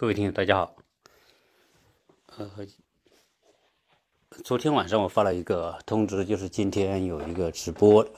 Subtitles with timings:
[0.00, 0.76] 各位听友，大家好。
[2.38, 2.50] 呃，
[4.42, 8.08] 昨天晚上我发了一个通知，就是今天有一个直播。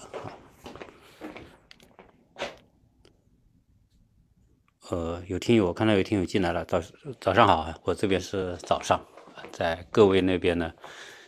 [4.91, 6.81] 呃，有听友，我看到有听友进来了，早
[7.21, 9.05] 早上好，我这边是早上，
[9.51, 10.73] 在各位那边呢，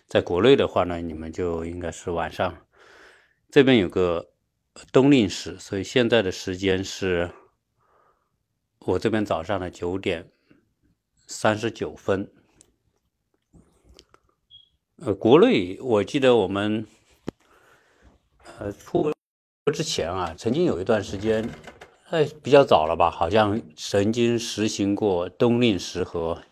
[0.06, 2.64] 在国内的话呢，你们就应该是晚上。
[3.50, 4.30] 这边有个
[4.92, 7.32] 冬令时，所以现在的时间是
[8.78, 10.30] 我这边早上的九点。
[11.26, 12.30] 三十九分，
[14.96, 16.86] 呃，国内我记得我们，
[18.58, 19.12] 呃，出国
[19.72, 21.48] 之前啊，曾经有一段时间，
[22.10, 26.42] 哎，比较早了吧，好像曾经实行过冬令时和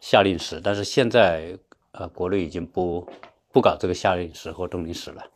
[0.00, 1.58] 夏令时，但是现在，
[1.92, 3.06] 呃，国内已经不
[3.52, 5.30] 不搞这个夏令时和冬令时了，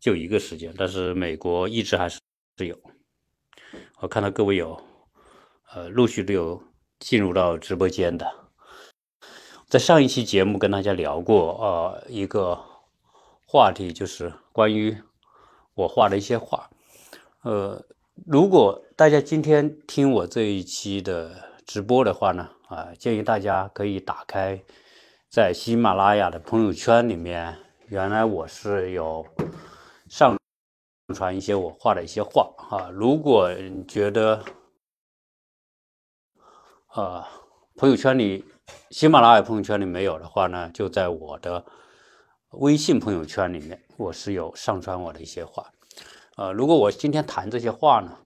[0.00, 2.18] 就一个时间，但是美国一直还是
[2.58, 2.76] 是有，
[4.00, 4.82] 我看到各位有，
[5.72, 6.60] 呃，陆续都有。
[6.98, 8.26] 进入到直播间的，
[9.68, 12.58] 在上一期节目跟大家聊过，呃，一个
[13.46, 14.96] 话题就是关于
[15.74, 16.70] 我画的一些画，
[17.42, 17.84] 呃，
[18.26, 21.30] 如果大家今天听我这一期的
[21.66, 24.58] 直播的话呢，啊，建议大家可以打开
[25.30, 27.58] 在喜马拉雅的朋友圈里面，
[27.88, 29.24] 原来我是有
[30.08, 30.36] 上
[31.14, 34.42] 传一些我画的一些画啊，如果你觉得。
[36.96, 37.22] 呃，
[37.76, 38.42] 朋友圈里，
[38.88, 41.62] 喜马拉雅朋友圈里没有的话呢，就在我的
[42.52, 45.70] 微信朋友圈里面，我是有上传我的一些话。
[46.38, 48.16] 呃，如果我今天谈这些话呢，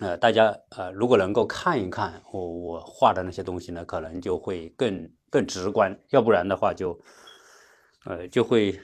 [0.00, 5.94] 呃，大家呃，如果能够看一看我我画的那些东西呢，可能就会更更直观。
[6.08, 6.98] 要不然的话，就
[8.06, 8.80] 呃就会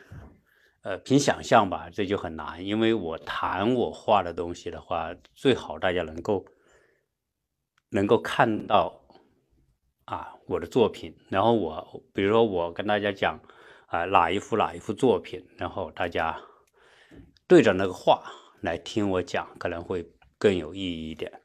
[0.82, 2.62] 呃凭想象吧，这就很难。
[2.62, 6.44] 因为我谈我画的东西的话，最好大家能够
[7.88, 8.98] 能够看到。
[10.04, 13.40] 啊，我的作品，然后我比如说我跟大家讲
[13.86, 16.38] 啊哪一幅哪一幅作品，然后大家
[17.46, 18.22] 对着那个画
[18.60, 20.04] 来听我讲，可能会
[20.38, 21.40] 更有意义一点。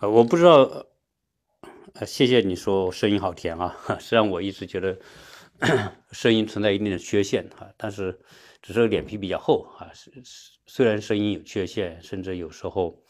[0.00, 0.86] 呃，我不知道，
[2.06, 4.98] 谢谢你说声音好甜啊， 虽然我一直觉得
[6.12, 8.18] 声音存在一定的缺陷啊，但是
[8.62, 9.92] 只是脸皮比较厚啊，
[10.66, 13.04] 虽然声音有缺陷，甚至有时候，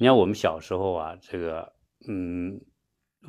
[0.00, 1.74] 你看我们小时候啊，这个
[2.08, 2.60] 嗯。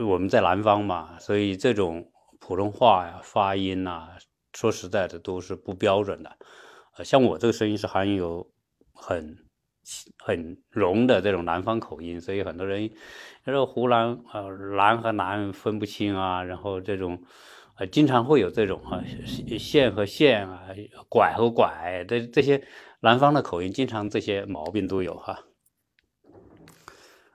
[0.06, 4.10] 我们在南方嘛，所以这种普通话呀、发音呐，
[4.54, 6.38] 说实在的都是不标准的。
[6.96, 8.52] 呃，像我这个声音是含有
[8.94, 9.38] 很
[10.18, 12.92] 很浓的这种南方口音，所以很多人
[13.44, 17.24] 他说湖南呃南和南分不清啊，然后这种
[17.78, 19.04] 呃经常会有这种啊
[19.58, 20.68] 县和县啊
[21.10, 22.68] 拐和拐这这些
[23.00, 25.40] 南方的口音，经常这些毛病都有哈。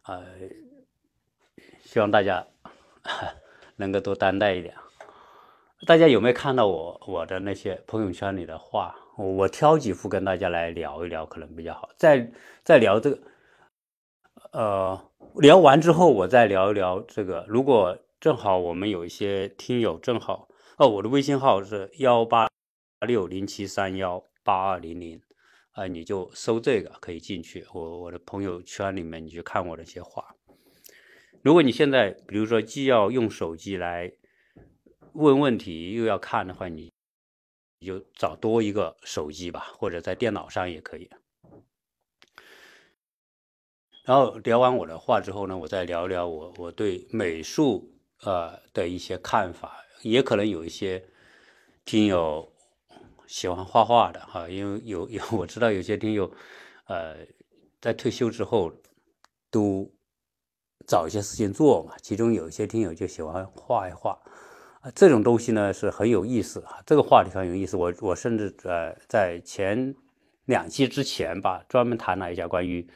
[0.05, 0.25] 呃，
[1.84, 2.47] 希望大家。
[3.76, 4.74] 能够多担待一点。
[5.86, 8.94] 大家有没有看到我我的那些朋友圈里的画？
[9.16, 11.90] 我挑几幅跟大家来聊一聊，可能比较好。
[11.96, 12.32] 再
[12.64, 13.18] 再聊这个，
[14.52, 17.44] 呃，聊完之后我再聊一聊这个。
[17.48, 20.48] 如果正好我们有一些听友正好
[20.78, 22.48] 哦，我的微信号是幺八
[23.06, 25.20] 六零七三幺八二零零
[25.72, 27.66] 啊，你就搜这个可以进去。
[27.74, 30.31] 我我的朋友圈里面你去看我的一些画。
[31.42, 34.12] 如果你现在，比如说既要用手机来
[35.12, 36.92] 问问题，又要看的话，你
[37.80, 41.10] 你就找多一个手机吧，或者在电脑上也可以。
[44.04, 51.04] 然后聊完我的话之后呢，我再聊聊我我对美术呃的一些看法，也可能有一些
[51.84, 52.52] 听友
[53.26, 56.32] 喜欢画画的哈，因为有有 我知道有些听友
[56.87, 57.17] 呃
[57.81, 58.72] 在退休之后
[59.50, 59.93] 都。
[60.87, 64.19] 找一些事情做嘛，其中有一些听友就喜欢画一画，
[64.81, 67.76] 啊，这种东西呢是很有意思啊，这个话题很有意思。
[67.76, 69.94] 我我甚至呃在前
[70.46, 72.87] 两期之前吧，专门谈了一下关于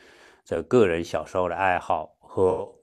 [0.44, 2.74] 这个人小时候的爱好和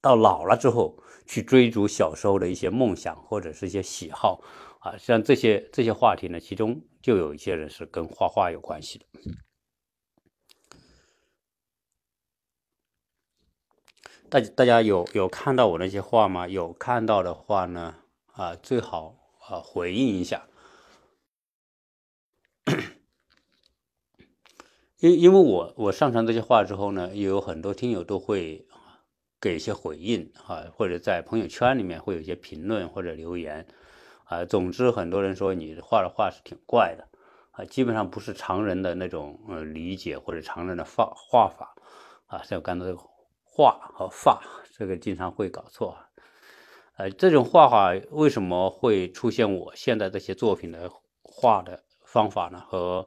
[0.00, 4.40] 到老了之后去追逐小时候的一些梦想或者是一些喜好
[4.80, 9.06] 啊，像这些这些话题呢，其中就有一些人是跟画画有关系的。
[14.36, 16.46] 大大家有有看到我那些画吗？
[16.46, 17.94] 有看到的话呢，
[18.32, 19.16] 啊，最好
[19.48, 20.46] 啊回应一下，
[25.00, 28.66] 因因为我我上传这些画之后呢，也有很多听友都会
[29.40, 33.66] 给一些回应啊，或者在朋友圈里面会有一些评论或者留言
[34.24, 34.44] 啊。
[34.44, 37.08] 总之，很多人说你画的画是挺怪的
[37.52, 41.74] 啊，基本上不是常人的那种呃理解或者常人的画画法
[42.26, 42.94] 啊，像我刚才。
[43.56, 45.96] 画和发这个经常会搞错，
[46.98, 50.90] 呃，这种画法为什么会出现我现在这些作品的
[51.22, 52.62] 画的方法呢？
[52.68, 53.06] 和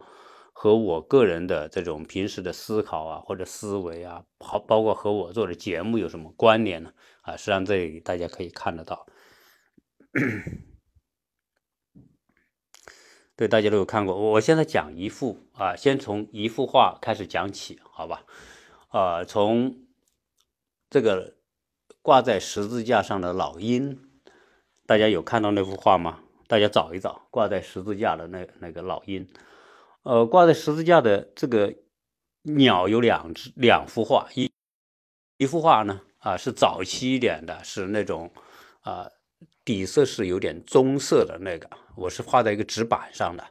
[0.52, 6.94] 和我个人的这种平时的思考啊，或者思维啊，好，包括和我做的节目有什么关联呢？
[7.22, 9.06] 啊，实际上这里大家可以看得到。
[13.36, 14.16] 对，大家都有看过。
[14.32, 18.26] 我现在讲一幅啊，先从一幅画开始讲起，好吧？
[18.88, 19.86] 啊，从
[20.90, 21.36] 这个。
[22.02, 24.00] 挂在十字架上的老鹰，
[24.88, 26.22] 大家有看到那幅画吗？
[26.48, 29.28] 大家找一找，挂在十字架的那那个老鹰。
[30.04, 31.76] 呃，挂在十字架的这个
[32.44, 34.28] 鸟有两只，两幅画。
[34.34, 34.50] 一
[35.38, 38.32] 一幅画呢，啊，是早期一点的，是那种
[38.80, 39.08] 啊，
[39.66, 43.46] 底色是有点棕色的那个，我是画在一个纸板上的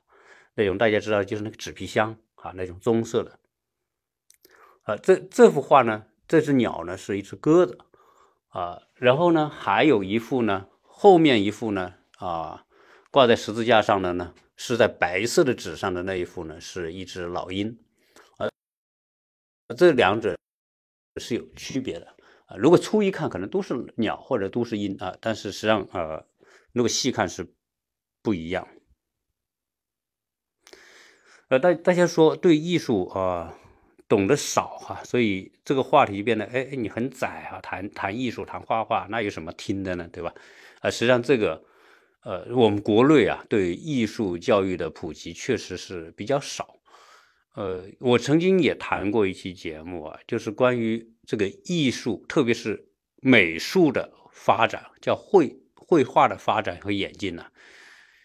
[0.55, 3.38] 那种，大家知道就是那个纸皮箱啊，那种棕色的。
[4.85, 7.79] 啊，这这幅画呢，这只鸟呢是一只鸽子。
[8.51, 12.65] 啊，然后呢，还有一幅呢，后面一幅呢，啊，
[13.11, 17.79] 挂在十字架上的呢，是在白色的纸上的那一幅呢，是一只老鹰，
[18.39, 18.49] 呃，
[19.77, 20.39] 这两者
[21.21, 22.07] 是有区别的
[22.47, 22.57] 啊。
[22.57, 26.27] 如果初一看，可能都是鸟或者都是鹰啊，但是实际上，呃，
[26.73, 27.55] 如果细看是
[28.23, 28.67] 不一样。
[31.49, 33.59] 呃，大大家说对艺术啊。
[34.09, 40.09] 懂得少哈，所以这个话题变得哎，你很窄哈，谈谈艺术，谈画画，那有什么听的呢？
[40.11, 40.33] 对吧？
[40.81, 41.63] 啊，实际上这个，
[42.25, 46.77] 呃，我们国内啊，对艺术教育的普及确实是比较少。
[47.55, 52.89] 呃，我曾经也谈过一期节目啊，就是关于这个艺术，特别是
[53.21, 57.45] 美术的发展，叫绘绘画的发展和演进呢。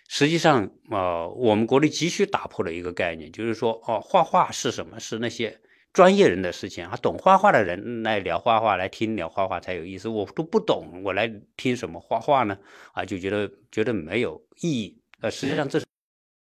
[0.08, 4.98] 实际上啊，我们国内急需打破的一个概念，就是说，哦，画画是什么？
[4.98, 5.60] 是那些。
[5.94, 10.10] 专业人的事情啊，懂画画的人来聊画画，来听聊画画才有意思。
[10.10, 12.58] 我都不懂，我来听什么画画呢？
[12.94, 15.00] 啊，就觉得觉得没有意义。
[15.22, 15.86] 呃，实际上这是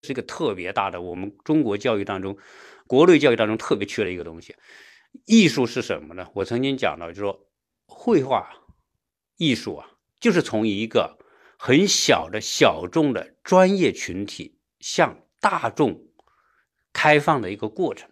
[0.04, 2.38] 是一个特别大的，我们中国教育当中，
[2.86, 4.56] 国内教育当中特别缺的一个东西。
[5.26, 6.28] 艺术是什么呢？
[6.34, 7.48] 我曾经讲到，就是说
[7.86, 8.50] 绘画
[9.38, 9.90] 艺术啊，
[10.20, 11.18] 就是从一个
[11.58, 16.10] 很小的小众的专业群体向大众
[16.92, 18.09] 开放的一个过程。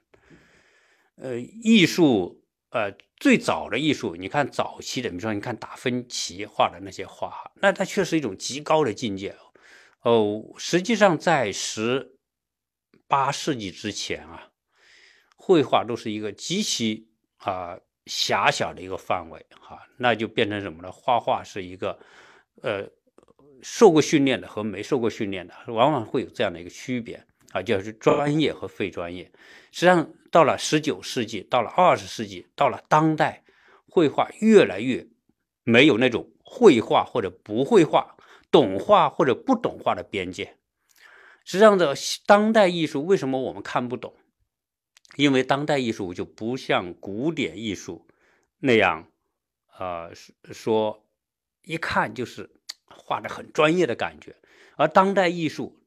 [1.19, 9.35] 呃，艺术，呃，最早的艺术，你看早期的，比如说你看达芬奇画的那些画，那它确实一种极高的境界
[10.01, 10.43] 哦。
[10.57, 12.17] 实际上在十
[13.07, 14.51] 八世纪之前啊，
[15.35, 20.91] 绘画都是一个极其啊狭小的一个范围哈，那就变成什么呢？
[20.91, 21.99] 画画是一个
[22.61, 22.87] 呃
[23.63, 27.25] 受过训练的和没受过训练的，往往会有这样的一个区别。
[27.51, 29.31] 啊，就是专业和非专业。
[29.71, 33.43] 实际上，到了十九世纪，到了二十世纪，到了当代，
[33.89, 35.07] 绘画越来越
[35.63, 38.17] 没有那种绘画或者不绘画、
[38.51, 40.57] 懂画或者不懂画的边界。
[41.45, 44.13] 实际上，的当代艺术为什么我们看不懂？
[45.15, 48.07] 因为当代艺术就不像古典艺术
[48.59, 49.07] 那样，
[49.79, 50.11] 呃，
[50.51, 51.05] 说
[51.63, 52.49] 一看就是
[52.85, 54.35] 画的很专业的感觉，
[54.75, 55.79] 而当代艺术。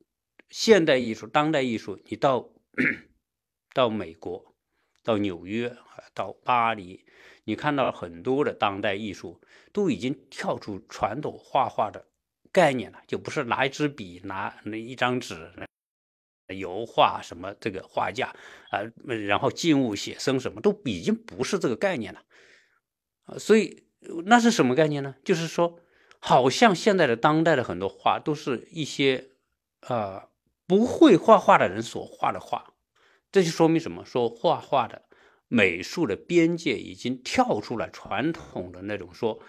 [0.50, 2.50] 现代艺术、当代艺术，你到
[3.72, 4.56] 到美国、
[5.04, 5.76] 到纽约、
[6.12, 7.06] 到巴黎，
[7.44, 9.40] 你看到很多的当代艺术
[9.72, 12.08] 都已经跳出传统画画的
[12.50, 15.52] 概念了，就不是拿一支笔、拿那一张纸、
[16.48, 18.34] 油画什么这个画架
[18.70, 22.24] 啊，然后静物写生什么都已经不是这个概念了。
[23.38, 23.84] 所以
[24.24, 25.14] 那是什么概念呢？
[25.24, 25.78] 就是说，
[26.18, 29.30] 好像现在的当代的很多画都是一些
[29.82, 30.26] 啊。
[30.70, 32.74] 不会画画的人所画的画，
[33.32, 34.04] 这就说明什么？
[34.04, 35.02] 说画画的
[35.48, 39.40] 美术的边界已经跳出了传统的那种说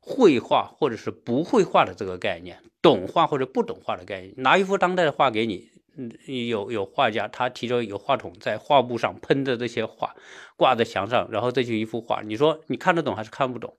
[0.00, 4.34] 绘画或者是不会画的这个概念，懂画或者不懂画的概念。
[4.36, 6.12] 拿一幅当代的画给你，嗯
[6.46, 10.14] 有有画家他提着有话筒在画布上喷着这些画，
[10.58, 13.74] 挂在墙上，然后这就一幅画，你说你看得懂还是看不懂？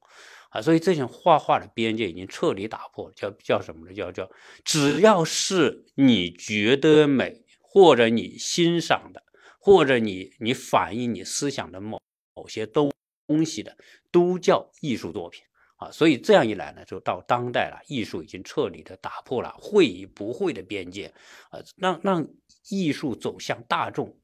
[0.50, 3.94] 啊，所以这种画画的边界已经彻底打破，叫叫什么呢？
[3.94, 4.30] 叫叫，
[4.64, 9.24] 只要是你觉得美，或者你欣赏的，
[9.60, 12.02] 或者你你反映你思想的某
[12.34, 12.92] 某些东
[13.28, 13.78] 东西的，
[14.12, 15.44] 都叫艺术作品
[15.76, 15.92] 啊。
[15.92, 21.14] 所以这样一来呢，就到当代了，艺术已经彻底的打破了会与不会的边界
[21.50, 22.28] 啊，让让
[22.70, 24.18] 艺术走向大众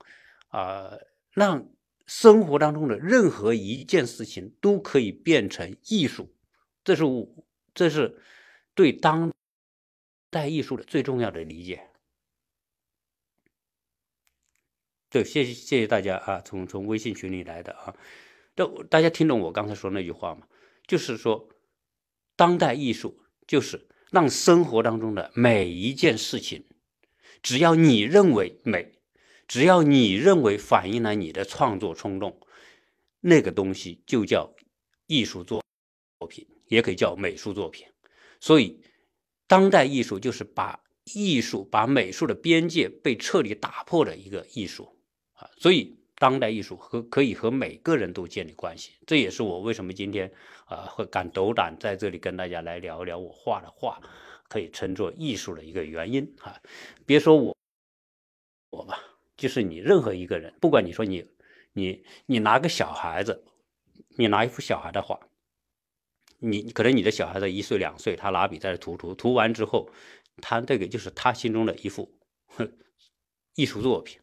[0.48, 0.94] 啊，
[1.32, 1.68] 让。
[2.05, 6.36] 生活当中的任何一件事情都可以变成艺术，
[6.83, 7.27] 这是我
[7.74, 8.22] 这是
[8.74, 9.31] 对当
[10.29, 11.89] 代艺术的最重要的理解。
[15.10, 17.95] 对，谢谢谢谢大家啊，从从微信群里来的啊，
[18.55, 20.48] 这大家听懂我刚才说那句话吗？
[20.88, 21.50] 就是说，
[22.36, 26.65] 当代艺术就是让生活当中的每一件事情，
[27.43, 29.00] 只要你认为美，
[29.48, 32.40] 只要你认为反映了你的创作冲动，
[33.20, 34.54] 那个东西就叫
[35.08, 35.64] 艺术作
[36.30, 37.88] 品，也可以叫美术作品。
[38.40, 38.82] 所以，
[39.48, 40.80] 当代艺术就是把
[41.14, 44.98] 艺术、把美术的边界被彻底打破的一个艺术
[45.34, 45.50] 啊。
[45.58, 46.00] 所以。
[46.16, 50.32] 当代艺术和可以和每个人都建立关系，这也是我为什么今天
[50.66, 54.00] 啊会敢斗胆在这里跟大家来聊聊我画的画
[54.48, 56.62] 可以称作艺术的一个原因啊。
[57.06, 57.58] 别说我
[58.70, 58.98] 我吧，
[59.36, 61.25] 就是你任何一个人，不管你说你
[61.74, 63.44] 你你拿个小孩子，
[64.18, 65.20] 你拿一幅小孩的画，
[66.40, 69.90] 你可能你的小孩子一岁两岁，他拿笔在这涂涂涂完之后，
[70.42, 72.12] 他这个就是他心中的一幅
[73.56, 74.20] 艺术作品。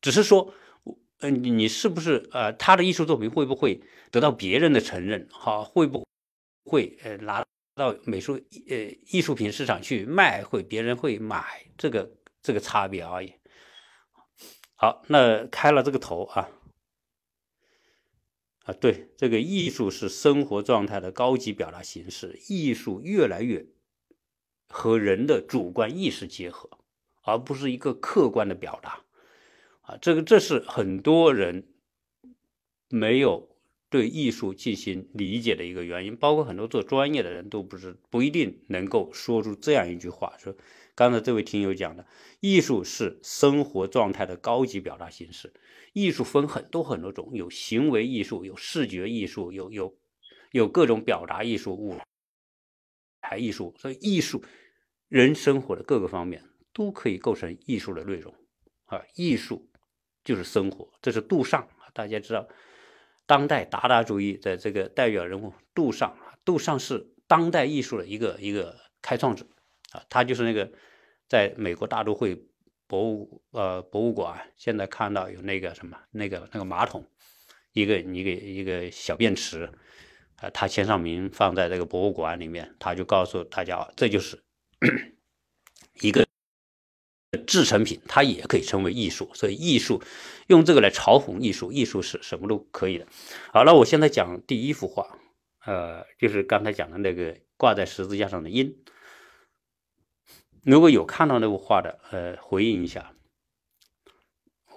[0.00, 0.52] 只是说，
[1.20, 5.26] 呃，你是不是呃，他的艺术作品会不会得到别人的承认？
[5.30, 6.06] 哈，会不
[6.64, 8.34] 会呃拿到美术
[8.68, 8.76] 呃
[9.10, 10.44] 艺术品市场去卖？
[10.44, 11.64] 会别人会买？
[11.78, 12.10] 这个
[12.42, 13.32] 这个差别而已。
[14.76, 16.50] 好，那开了这个头啊
[18.64, 23.66] 啊，对，这个艺术是生活状态的高级表达形式，艺术越来越
[24.68, 26.68] 和人的主观意识结合，
[27.22, 29.04] 而不是一个客观的表达。
[29.82, 31.68] 啊，这个这是很多人
[32.88, 33.50] 没有
[33.90, 40.56] 对艺术进行理解的一个原因，包括很多做专业的人都不是不一定能够说出这样一句话：说
[40.94, 42.06] 刚才这位听友讲的，
[42.40, 45.52] 艺术是生活状态的高级表达形式。
[45.92, 49.96] 艺术分很多很多种，有行为艺术，有视觉艺术，有有
[50.52, 51.98] 有各种表达艺术、舞
[53.20, 54.44] 台艺术，所以艺术
[55.08, 58.34] 人生活的各个方面都可以构成艺术的内容
[58.86, 59.68] 啊，艺术。
[60.24, 62.48] 就是生活，这是杜尚大家知道，
[63.26, 69.46] 当代达达主义的这个代表人物杜尚，杜尚是当代艺术的一个一个开创者
[69.94, 70.70] 啊，他就是那个
[71.28, 72.36] 在美国大都会
[72.86, 77.06] 博物呃博物馆，现在看到有那个什么那个那个马桶，
[77.72, 79.70] 一个一个一个小便池
[80.36, 84.42] 啊，他签上名放在这个博物馆里面，他就告诉大家，这就是
[86.00, 86.26] 一个。
[87.48, 90.00] 制成品，它也可以称为艺术，所以艺术
[90.46, 93.06] 用这个来嘲讽艺术，艺术是什么都可以的。
[93.52, 95.18] 好，那我现在讲第一幅画，
[95.66, 98.76] 呃，就是刚才讲的那个挂在十字架上的鹰。
[100.64, 103.14] 如果有看到那幅画的，呃，回应一下。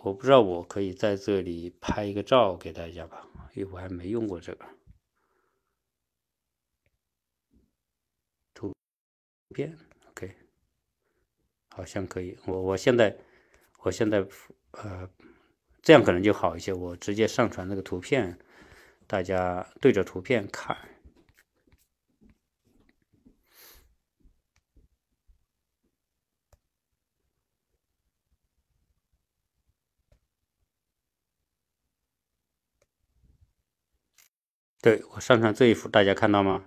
[0.04, 4.66] 我不知道我可以在这里拍一个照给大家吧，因为我还没用过这个
[8.54, 8.74] 图
[9.56, 9.78] 片
[10.10, 10.36] ，OK，。
[11.70, 13.18] 好像可以，我我现在，
[13.80, 14.26] 我现在，
[14.72, 15.10] 呃，
[15.82, 16.74] 这样可能就好一些。
[16.74, 18.38] 我直接上传那个图片，
[19.08, 20.78] 大家对着图片看。
[34.82, 36.64] 对我上传这一幅，大家看到吗？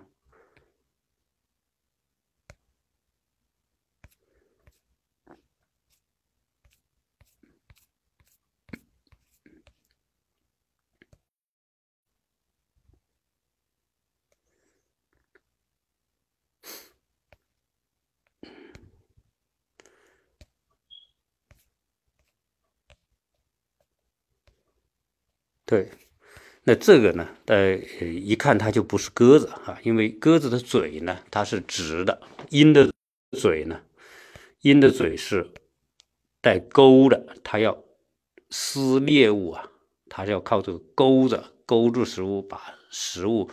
[25.64, 25.88] 对，
[26.70, 27.26] 那这个呢？
[27.46, 32.88] 呃，一看它就不是鸽子啊，因为鸽子的嘴呢，它是直的；鹰的
[33.36, 33.80] 嘴呢，
[34.60, 35.50] 鹰的嘴是
[36.40, 37.82] 带钩的，它要
[38.50, 39.68] 撕猎物啊，
[40.08, 43.50] 它是要靠这个钩子勾住食物，把食物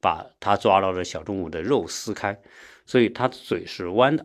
[0.00, 2.40] 把它抓到的小动物的肉撕开，
[2.84, 4.24] 所以它嘴是弯的。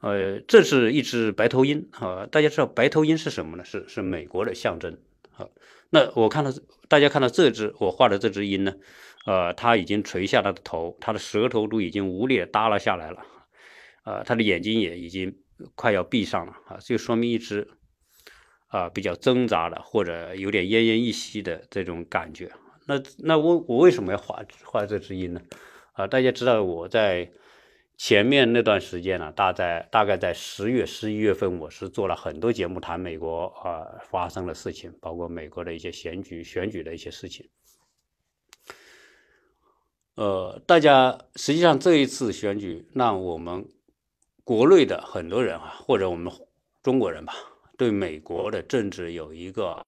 [0.00, 3.64] 呃，这是一只白头鹰啊，大家知道白头鹰是什么呢？
[3.66, 4.96] 是是美国的象征
[5.36, 5.48] 啊。
[5.90, 6.50] 那我看到
[6.88, 8.74] 大家看到这只我画的这只鹰呢，
[9.24, 13.24] 呃，它已经垂下它的头，它的舌头都已经无力的耷拉下来了，
[14.04, 15.36] 呃，它的眼睛也已经
[15.74, 17.68] 快要闭上了啊，就说明一只
[18.68, 22.50] 啊比较挣扎的或者有点奄奄一息的这种感觉。
[22.86, 25.40] 那那我我为什么要画画这只鹰呢？
[25.92, 27.30] 啊，大家知道我在。
[27.96, 37.48] 前面那段时间呢，大在大概在十月、十一月份，我是做了很多节目谈美国啊发生的事情，包括美国的一些选举、选举的一些事情。
[40.14, 43.66] 呃，大家实际上这一次选举，让我们
[44.44, 46.30] 国内的很多人啊，或者我们
[46.82, 47.34] 中国人吧，
[47.78, 49.82] 对美国的政治有一个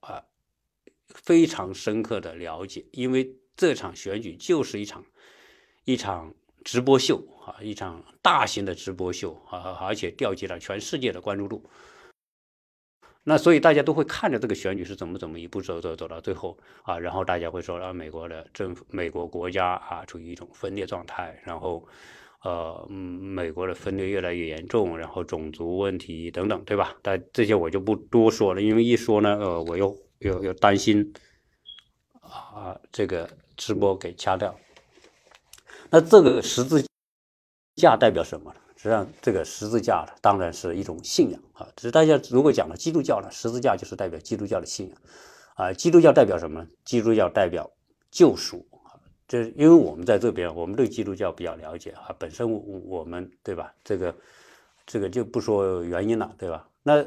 [0.00, 0.24] 啊
[1.06, 5.04] 非常深刻的了解，因为这场选举就是一场
[5.84, 6.34] 一场。
[6.64, 11.64] 直播秀啊，一场大型的直播秀啊，而且调集了全世界的关注度。
[13.24, 21.86] 那所以大家都会看着这个选举是怎么怎么一步走走走到最后啊，然后大家会说啊，美国的政府、美国国家啊处于一种分裂状态，然后
[22.42, 26.96] 呃，美国的分裂越来越严重，然后种族问题等等，对吧？
[27.02, 31.12] 但这些我就不多说了，因为一说呢，呃，我又又又担心
[32.22, 34.58] 啊，这个直播给掐掉。
[35.90, 36.84] 那这个十字
[37.76, 38.60] 架代表什么呢？
[38.76, 41.66] 实际上，这个十字架呢，当然是一种信仰啊。
[41.74, 44.98] 只是大家如果讲了基督教呢，十字架就是代表基督教的信仰
[45.54, 45.72] 啊。
[45.72, 46.68] 基督教代表什么呢？
[46.84, 47.68] 基督教代表
[48.10, 48.94] 救赎啊。
[49.26, 52.14] 这因为我们在这边，我们对基督教比较了解啊。
[52.18, 53.72] 本身我们对吧？
[53.82, 54.14] 这个
[54.86, 56.68] 这个就不说原因了，对吧？
[56.82, 57.04] 那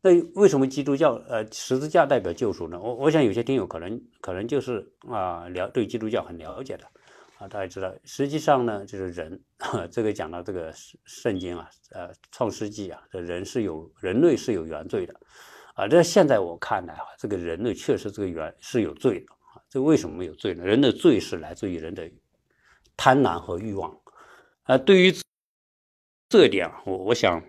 [0.00, 2.78] 那为什么基督教呃十字架代表救赎呢？
[2.80, 6.84] 我我想有些听友可能可能就是啊了对基督教很了解的。
[7.38, 9.40] 啊，大家知道，实际上呢，就是人，
[9.92, 10.72] 这个讲到这个
[11.04, 15.14] 圣经啊，呃，创世纪啊，这人是有人类是有原罪的，
[15.74, 20.64] 啊，这现在我看来啊，这个人类确实这个原是有罪的啊，这为什么有罪呢？
[20.64, 22.10] 人的罪是来自于人的
[22.96, 23.96] 贪婪和欲望，
[24.64, 25.14] 啊，对于
[26.28, 27.40] 这一点，我我想，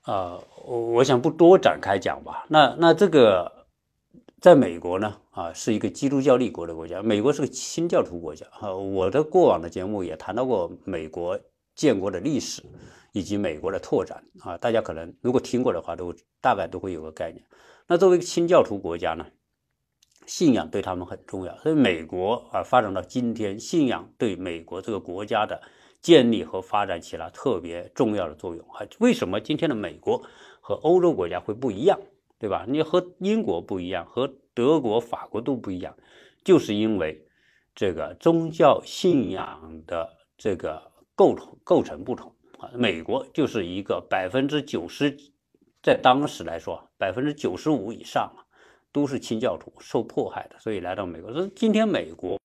[0.00, 3.61] 啊，我我想不多展开讲吧，那那这个。
[4.42, 7.00] 在美国呢，啊，是一个基督教立国的国家。
[7.00, 8.44] 美国是个新教徒国家。
[8.50, 11.38] 哈，我的过往的节目也谈到过美国
[11.76, 12.60] 建国的历史，
[13.12, 14.20] 以及美国的拓展。
[14.40, 17.40] 啊，大家可能如果听过的话，都大概都会有个概念。
[17.86, 19.24] 那作为一个新教徒国家呢，
[20.26, 21.56] 信仰对他们很重要。
[21.58, 25.62] 所以美国啊，发展到今天，信仰对美国这个国家的
[26.00, 28.68] 建立和发展起了特别重要的作用。
[28.72, 30.20] 啊，为什么今天的美国
[30.60, 31.96] 和欧洲国家会不一样？
[32.42, 32.64] 对吧？
[32.66, 35.96] 你和英国不一样，和德国、法国都不一样，
[36.42, 37.24] 就是因为
[37.72, 42.68] 这个宗教信仰的这个构构成不同啊。
[42.74, 45.16] 美国就是一个百分之九十，
[45.84, 48.34] 在当时来说，百分之九十五以上
[48.90, 51.32] 都是清教徒受迫害的，所以来到美国。
[51.32, 52.40] 所以今天美国，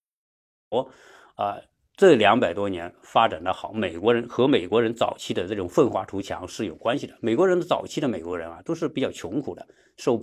[0.69, 0.91] 我
[1.33, 1.57] 啊。
[1.97, 7.17] 这两百多年发展的好，美国人和美国人早期的这种奋发图强是有关系的。
[7.21, 10.21] 美国人的早期的美国人啊，都是比较穷苦的、受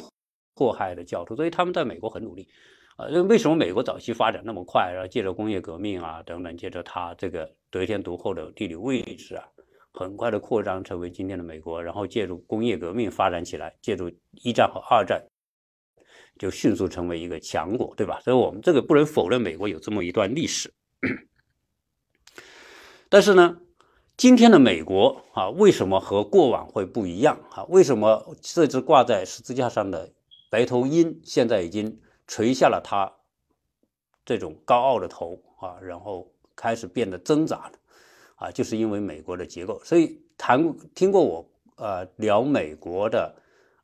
[0.54, 2.48] 迫害的教徒，所以他们在美国很努力。
[2.94, 4.88] 啊，为什么美国早期发展那么快？
[4.94, 9.44] 然后借着工业革命啊等等，借着它这个得天独厚的地理位置啊，
[9.92, 11.82] 很快的扩张成为今天的美国。
[11.82, 15.20] 然后借助工业革命发展起来，借助一战和二战，
[16.38, 18.20] 就迅速成为一个强国，对吧？
[18.20, 20.72] 所以我们这个不能否认美国有这么一段历史。
[23.14, 23.58] 但是呢，
[24.16, 27.62] 今天的美国啊，为什么和过往会不一样啊？
[27.68, 30.10] 为什么这只挂在十字架上的
[30.50, 33.12] 白头鹰现在已经垂下了它
[34.24, 37.72] 这种高傲的头啊，然后开始变得挣扎了
[38.34, 38.50] 啊？
[38.50, 39.80] 就是因为美国的结构。
[39.84, 43.32] 所以谈听过我呃聊美国的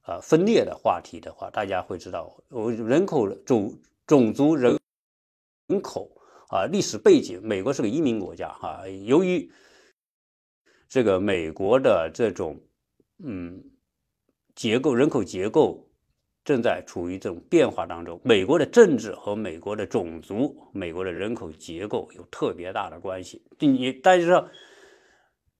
[0.07, 4.77] 呃分裂的话题的话，大家会知道，我人口种种族人
[5.69, 6.11] 人口。
[6.51, 8.83] 啊，历史背景，美国是个移民国家哈。
[9.05, 9.51] 由于
[10.89, 12.61] 这个美国的这种
[13.23, 13.63] 嗯
[14.57, 15.89] 结构，人口结构
[16.45, 18.21] 正在处于这种变化当中。
[18.25, 23.45] 美国的政治和美国的种族、美国的人口结构有特别大的关系。
[23.61, 24.49] 你大家知道，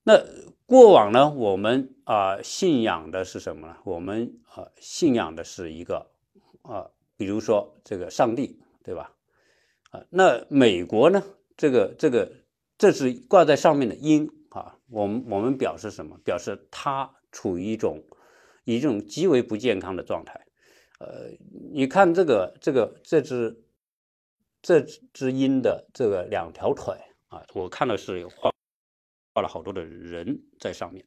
[0.03, 0.21] 那
[0.67, 3.77] 过往呢，我们啊信仰的是什么呢？
[3.85, 6.11] 我们啊信仰的是一个
[6.63, 9.15] 啊，比如说这个上帝，对吧？
[9.91, 11.23] 啊，那美国呢？
[11.57, 12.33] 这个这个，
[12.79, 14.79] 这是挂在上面的鹰啊。
[14.89, 16.19] 我们我们表示什么？
[16.25, 18.05] 表示它处于一种
[18.65, 20.47] 一种极为不健康的状态。
[20.99, 21.31] 呃，
[21.73, 23.63] 你看这个这个这只
[24.63, 26.95] 这只鹰的这个两条腿
[27.29, 28.53] 啊，我看到是有画
[29.35, 31.05] 画了好多的人在上面。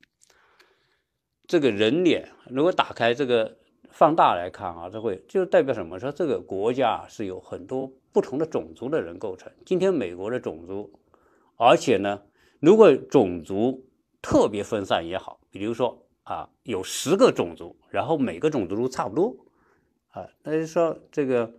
[1.48, 3.58] 这个人脸如果打开这个
[3.90, 6.00] 放大来看啊，这会就代表什么？
[6.00, 7.92] 说这个国家是有很多。
[8.14, 9.52] 不同的种族的人构成。
[9.66, 10.94] 今天美国的种族，
[11.58, 12.22] 而且呢，
[12.60, 13.84] 如果种族
[14.22, 19.36] 特别分散也好，比如说啊，有十个种族，然后每个种族都差不多，
[20.12, 21.52] 啊，那就说这个，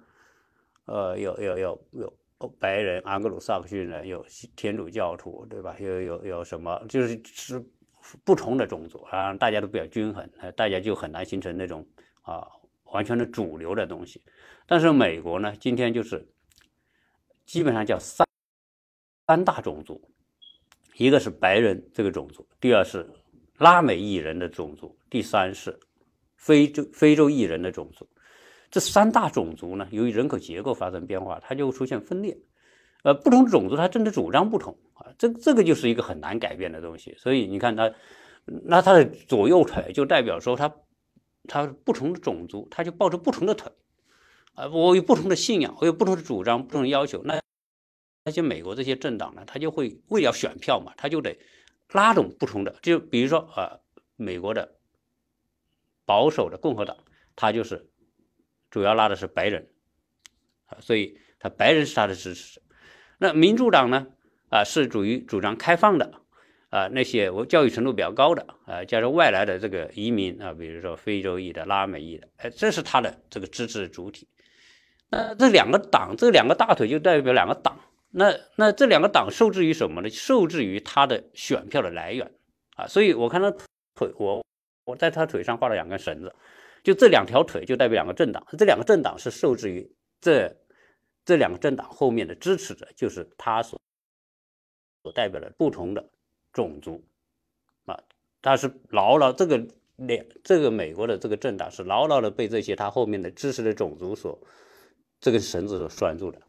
[0.84, 2.12] 呃，有有有有
[2.60, 5.74] 白人、安格鲁萨克逊人，有天主教徒，对吧？
[5.80, 7.64] 有有有什么，就是是
[8.22, 11.84] 不同的种族啊，大家都比较均衡，大家就很难形成那种
[12.24, 12.46] 啊
[12.92, 14.20] 完全的主流的东西。
[14.66, 16.28] 但是美国呢，今天就是。
[17.46, 18.26] 基本上叫三
[19.26, 20.00] 三大种族，
[20.96, 23.06] 一个是白人这个种族，第二是
[23.58, 25.78] 拉美裔人的种族，第三是
[26.36, 28.08] 非洲非洲裔人的种族。
[28.70, 32.34] 这三大种族呢，由于人口结构发生变化，它就会出现分裂。
[33.02, 37.14] 呃，不同种族它政治主张不同啊，这这个就是一个很难改变的东西。
[37.18, 37.92] 所以你看他，
[38.46, 40.74] 那他的左右腿就代表说他
[41.46, 43.72] 他不同的种族他就抱着不同的腿
[44.54, 47.22] 啊，我有不同的信仰，我有不同的主张，不同的要求。
[47.24, 47.40] 那
[48.24, 51.38] 那些美国这些政党呢，他就会为了选票嘛，他就得
[51.90, 53.80] 拉拢不同的，就比如说啊，
[54.16, 54.76] 美国的
[56.04, 56.96] 保守的共和党，
[57.36, 57.90] 他就是
[58.70, 59.70] 主要拉的是白人
[60.66, 62.62] 啊，所以他白人是他的支持者。
[63.18, 64.08] 那民主党呢？
[64.50, 66.20] 啊，是属于主张开放的，
[66.74, 74.26] 啊，那些我教育程度比较高的，啊，加上外来的这个移民啊，比如说非洲裔的、拉美裔的，哎，这是他的这个支持主体。
[75.08, 77.78] 那这两个党，这两个大腿就代表两个党。
[78.10, 80.10] 那那这两个党受制于什么呢？
[80.10, 82.28] 受制于他的选票的来源
[82.74, 82.88] 啊。
[82.88, 83.52] 所以我看他
[83.94, 84.44] 腿，我
[84.84, 86.34] 我在他腿上画了两根绳子，
[86.82, 89.88] 就这两条腿就代表两个政党，这两个政党是受制于
[90.20, 90.52] 这。
[91.24, 93.80] 这两个政党后面的支持者，就是他所
[95.02, 96.06] 所代表的不同的
[96.54, 97.04] 种族
[97.84, 98.00] 啊，
[98.40, 104.38] 他是牢牢这个两这个美国的这个政党是牢牢的被这些他后面的支持的种族所
[105.20, 106.40] 这根绳子所拴住的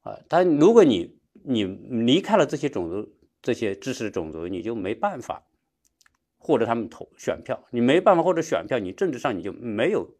[0.00, 0.18] 啊。
[0.28, 3.12] 但如果你你离开了这些种族
[3.42, 5.42] 这些支持种族，你就没办法
[6.38, 10.16] 获得他们投选票，你没办法获得选票，你政治上你就没有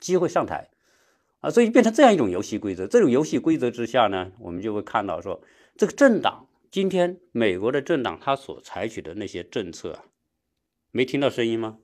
[0.00, 0.70] 机会上台。
[1.40, 2.86] 啊，所以变成这样一种游戏规则。
[2.86, 5.42] 这种游戏规则之下呢，我们就会看到说，
[5.76, 10.06] 这个政党今天美国的政党他所采取的那些政策啊，
[10.90, 11.78] 没听到声音吗？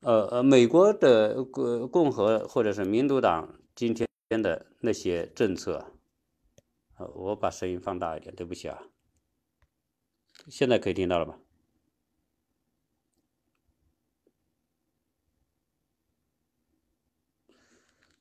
[0.00, 5.94] 呃呃，美国的共共和或者是民主党今天的那些政策，
[6.98, 8.82] 呃，我把声音放大一点，对不起啊，
[10.48, 11.38] 现在可以听到了吧？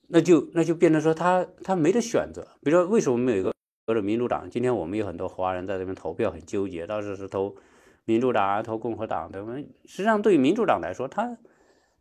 [0.08, 3.54] 那就那就变成说他他没得选择，比如说为什么没有一个
[3.92, 7.58] 或者民主党今天我们有很多华人在这边投票很纠结，到底是投
[8.06, 9.46] 民主党啊投共和党的？
[9.84, 11.38] 实际上对于民主党来说，他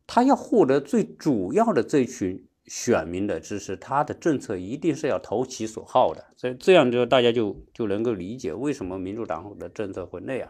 [0.07, 10.48] 他要获得最主要的这群选民的支持，他的政策一定是要投其所好的，所以这样就大家就就能够理解为什么民主党的政策会那样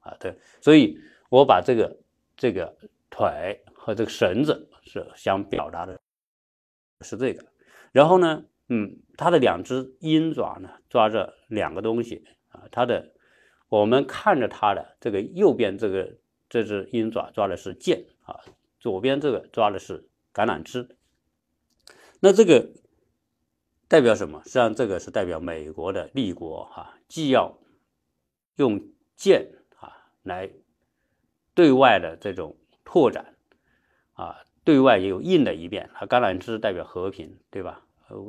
[0.00, 0.14] 啊？
[0.20, 0.98] 对，所以
[1.30, 2.00] 我把这个
[2.36, 2.76] 这个
[3.08, 5.98] 腿和这个绳子是想表达的。
[7.00, 7.42] 是这个，
[7.92, 13.12] 然后呢，嗯，它的两只鹰爪呢抓着两个东西啊，它的
[13.68, 16.16] 我们看着它的这个右边这个
[16.48, 18.40] 这只鹰爪抓的是剑啊，
[18.80, 20.96] 左边这个抓的是橄榄枝。
[22.20, 22.70] 那这个
[23.88, 24.40] 代表什么？
[24.44, 27.58] 实际上这个是代表美国的立国哈，既要
[28.56, 28.80] 用
[29.16, 30.50] 剑啊来
[31.52, 33.36] 对外的这种拓展
[34.14, 34.38] 啊。
[34.64, 37.84] 对外也有硬的一面，啊，橄榄枝代表和平，对吧？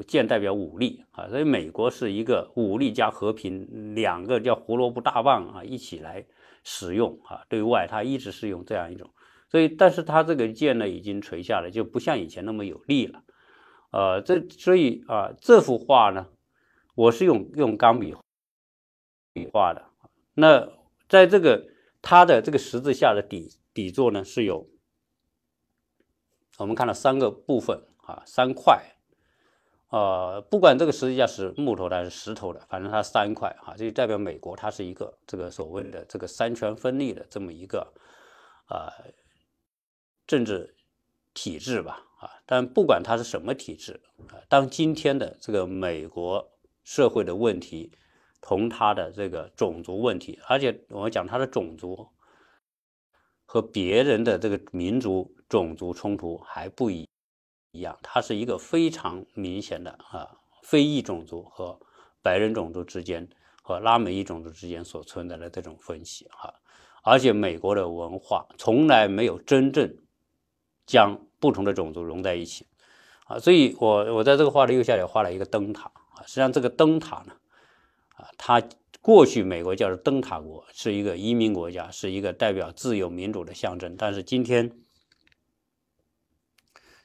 [0.06, 6.26] 剑代表武力啊，所以美国是一个武力加和平两个叫胡萝卜大棒啊一起来
[6.64, 7.44] 使用啊。
[7.50, 9.10] 对外它一直是用这样一种，
[9.50, 13.24] 所以但是它这个剑呢已经垂下来，就不像以前那么有力了。
[13.92, 16.28] 呃，这所以啊，这幅画呢，
[16.96, 18.16] 我是用用钢笔
[19.34, 19.86] 笔画的。
[20.34, 20.70] 那
[21.08, 21.68] 在这个
[22.02, 24.68] 它的这个十字架的底底座呢是有。
[26.60, 28.93] 我们看到三个部分啊，三块，
[29.94, 37.94] 呃，不管这个十字架是木头的还是石头的，反正它三块啊，这就代表美国它是一个这个所谓的这个三权分立的这么一个
[38.66, 38.90] 啊
[40.26, 40.76] 政治
[41.36, 42.42] 体制吧啊。
[42.48, 46.52] 但不管它是什么体制啊，当今天的这个美国
[46.84, 47.92] 社会的问题
[48.42, 52.10] 同它的这个种族问题，而且我们讲它的种族。
[53.46, 57.08] 和别人的这个民族种族冲突还不一
[57.74, 60.30] 一样，它是一个非常明显的啊，
[60.62, 61.78] 非裔种族和
[62.22, 63.28] 白人种族之间
[63.62, 66.54] 和拉美裔种族之间所存在的这种分歧哈，
[67.02, 69.94] 而且美国的文化从来没有真正
[70.86, 72.66] 将不同的种族融在一起
[73.26, 77.34] 啊，所以我我在这个画的右下角画了一个灯塔啊，实际上这个灯塔呢
[78.16, 78.64] 啊，它。
[79.02, 83.98] 过去美国叫做灯塔国，是一个移民国家，是一个代表自由民主的象征。
[83.98, 84.72] 但是今天，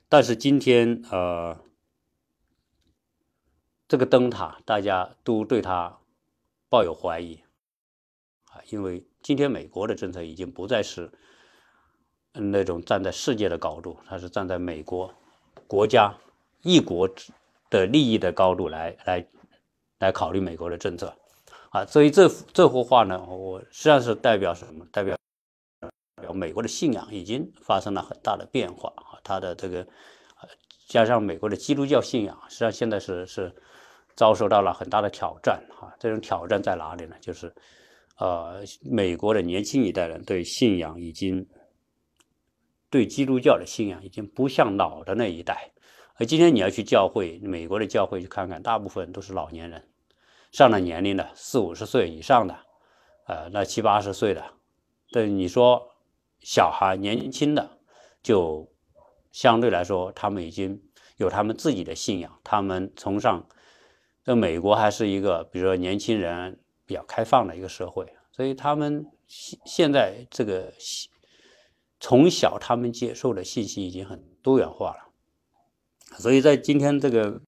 [0.08, 1.58] 但是今天，呃，
[3.86, 5.98] 这个灯塔大家都对它
[6.70, 7.42] 抱有怀疑
[8.50, 11.12] 啊，因为今天美国的政策已经不再是
[12.32, 15.12] 那种站在世界的高度，它是站在美国
[15.66, 16.14] 国家
[16.62, 17.08] 一国
[17.68, 19.26] 的利益的高度来来
[19.98, 21.14] 来考虑美国的政策。
[21.68, 24.86] 啊，所以这幅这幅画呢，我实际上是代表什么？
[24.90, 25.18] 代表
[26.22, 29.86] 表美国的信仰已经发生了很大的变化啊，他的这个
[30.86, 33.54] 加上美国的基督教信仰，实际上现在是是
[34.16, 35.92] 遭受到了很大的挑战啊。
[36.00, 37.14] 这种挑战在哪里呢？
[37.20, 37.54] 就是
[38.16, 41.46] 呃，美国的年轻一代人对信仰已经
[42.88, 45.70] 对基督教的信仰已经不像老的那一代。
[46.14, 49.86] 而今天你要去教会，美国的教会去看看，大部分都是老年人，
[50.50, 52.56] 上了年龄的四五十岁以上的，
[53.26, 54.42] 呃，那七八十岁的。
[55.12, 55.94] 对你说，
[56.40, 57.78] 小孩年轻的，
[58.22, 58.68] 就
[59.32, 60.82] 相对来说，他们已经
[61.16, 63.46] 有他们自己的信仰，他们崇尚。
[64.24, 70.72] 在美国还是一个，比如说年轻人比较开放的一个社会，所以他们现现在这个
[72.00, 75.12] 从小他们接受的信息已经很多元化了。
[76.18, 77.40] 所以在今天这个，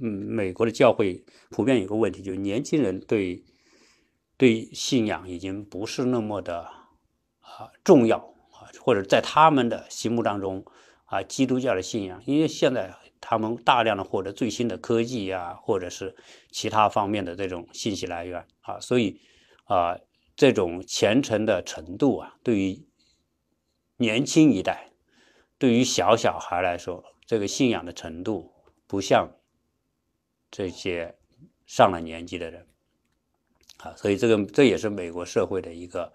[0.00, 3.44] 嗯，美国的教会普遍有个问题，就是年轻人对。
[4.38, 6.62] 对信仰已经不是那么的
[7.42, 8.31] 啊重要，
[8.84, 10.64] 或者在他们的心目当中
[11.04, 16.16] 啊，基督教的信仰，因为现在他们大量的获得最新的科技呀，或者是
[16.50, 19.20] 其他方面的这种信息来源啊，所以
[19.66, 19.98] 啊，
[20.34, 22.84] 这种虔诚的程度啊，对于
[23.98, 24.90] 年轻一代，
[25.58, 28.52] 对于小小孩来说，这个信仰的程度
[28.88, 29.30] 不像
[30.50, 31.14] 这些
[31.66, 32.66] 上了年纪的人。
[33.78, 36.12] 啊，所以这个这也是美国社会的一个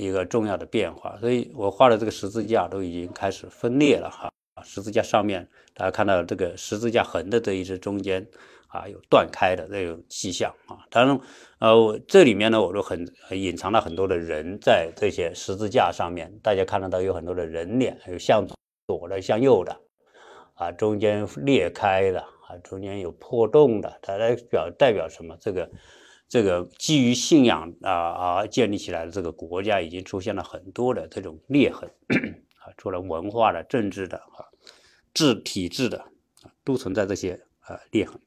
[0.00, 1.16] 一个重要的变化。
[1.20, 4.30] 所以我画的这个十字架都已经开始分裂了哈。
[4.62, 8.26] 十字架上面大家看到这个十字架横的这一只中间
[8.68, 10.84] 啊有断开的这种迹象啊。
[10.90, 11.20] 当然，
[11.60, 18.46] 呃，这里面呢我都很隐藏了很多的人在这些十字架上面，大家看得到有很多的人脸，还有向
[18.86, 19.80] 左的，向右的，
[20.54, 25.36] 啊，中间裂开的，啊，中间有破洞的，它代表代表什么？
[25.40, 25.70] 这个。
[26.30, 31.90] 这个基于信仰啊啊建立起来的这个国家，已经出现了很多的这种裂痕
[32.62, 34.46] 啊，除了文化的、政治的啊、
[35.12, 35.98] 制体制的
[36.42, 38.20] 啊，都存在这些啊裂痕。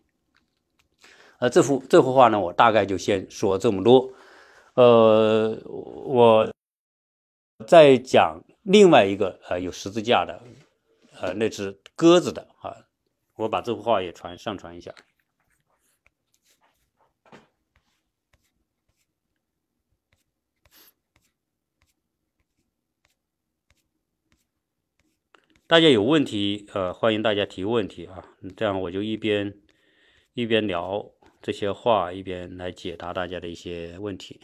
[1.40, 4.14] 呃，这幅这幅画呢，我大概就先说这么多。
[4.74, 6.52] 呃，我
[7.66, 10.42] 再讲另外一个呃有十字架的
[11.22, 12.76] 呃那只鸽子的啊，
[13.38, 14.94] 我把这幅画也传上传一下。
[25.74, 28.24] 大家有问题，呃，欢迎大家提问题啊，
[28.56, 29.56] 这样我就一边
[30.36, 34.40] 一边聊这些话，一边来解答大家的一些问题。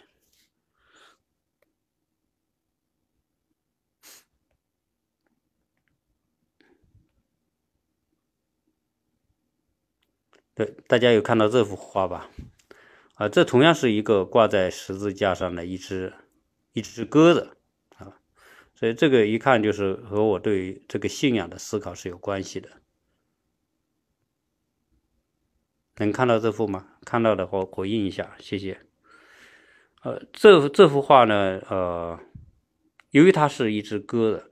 [10.56, 12.32] 对，大家有看到这幅画吧？
[13.14, 16.12] 啊，这同样是一个挂在十字架上的一只
[16.74, 17.59] 一只鸽子。
[18.80, 22.70] 所以这个一看就是和我对这个信仰的思考是有关系的。
[25.98, 26.94] 能看到这幅吗？
[27.02, 28.80] 看到的话回应一下，谢谢。
[30.02, 32.18] 呃，这幅这幅画呢，呃，
[33.10, 34.50] 由于它是一只鸽子，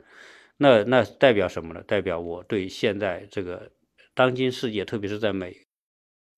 [0.57, 1.81] 那那代表什么呢？
[1.83, 3.71] 代表我对现在这个
[4.13, 5.55] 当今世界，特别是在美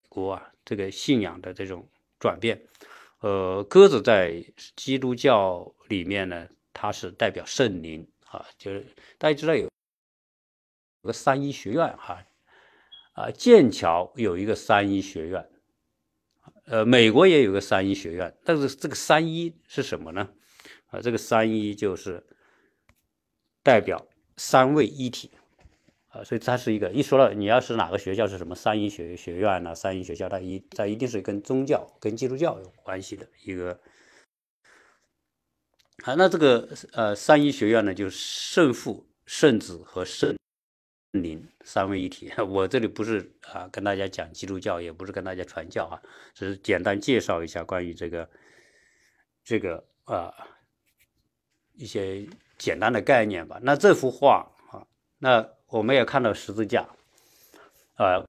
[0.09, 2.67] 国啊，这个信仰的这种转变。
[3.21, 6.49] 呃，鸽子在基督教里面呢。
[6.71, 8.85] 它是代表圣灵啊，就是
[9.17, 9.63] 大家知道有
[11.01, 12.23] 有个三一学院哈，
[13.13, 15.49] 啊，剑桥有一个三一学院，
[16.65, 20.29] 呃，美国也有个三一学院，但是这个三一是什么呢？
[20.87, 22.23] 啊，这个三一就是
[23.63, 25.31] 代表三位一体
[26.09, 29.73] 啊，所以它是一个一说到你要是哪个学校是什么三一学学院呢？
[29.73, 33.79] 三一学校它一它一定是跟宗教跟基督教有关系的一个。
[36.03, 40.35] 啊，那这个呃三一学院呢，就是圣父、圣子和圣
[41.11, 42.31] 灵三位一体。
[42.47, 46.01] 我这里不是啊跟大家讲基督教，也不是跟大家传教啊，
[46.33, 48.29] 只是简单介绍一下关于这个
[49.43, 50.33] 这个啊
[51.73, 52.25] 一些
[52.57, 53.59] 简单的概念吧。
[53.61, 56.87] 那这幅画啊，那我们也看到十字架
[57.95, 58.23] 啊，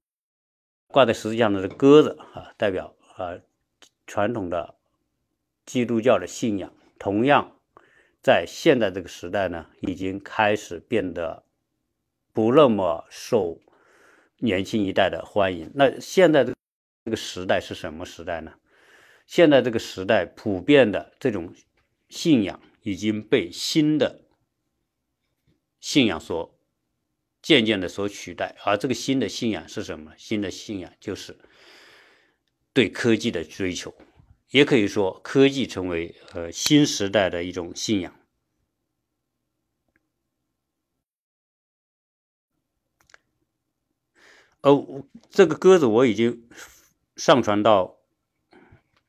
[0.87, 3.39] 挂在十字架上的鸽子啊，代表啊
[4.05, 4.75] 传统的
[5.65, 7.55] 基督教的信仰，同样。
[8.21, 11.43] 在现在这个时代呢，已经开始变得
[12.31, 13.59] 不那么受
[14.37, 15.71] 年轻一代的欢迎。
[15.73, 16.53] 那现在这
[17.03, 18.53] 这个时代是什么时代呢？
[19.25, 21.53] 现在这个时代普遍的这种
[22.09, 24.21] 信仰已经被新的
[25.79, 26.59] 信仰所
[27.41, 28.55] 渐渐的所取代。
[28.63, 30.13] 而这个新的信仰是什么？
[30.15, 31.35] 新的信仰就是
[32.71, 33.95] 对科技的追求。
[34.51, 38.13] 也可以说，科技成为呃新时代的一种信仰。
[44.61, 46.47] 哦，这个鸽子我已经
[47.15, 47.97] 上传到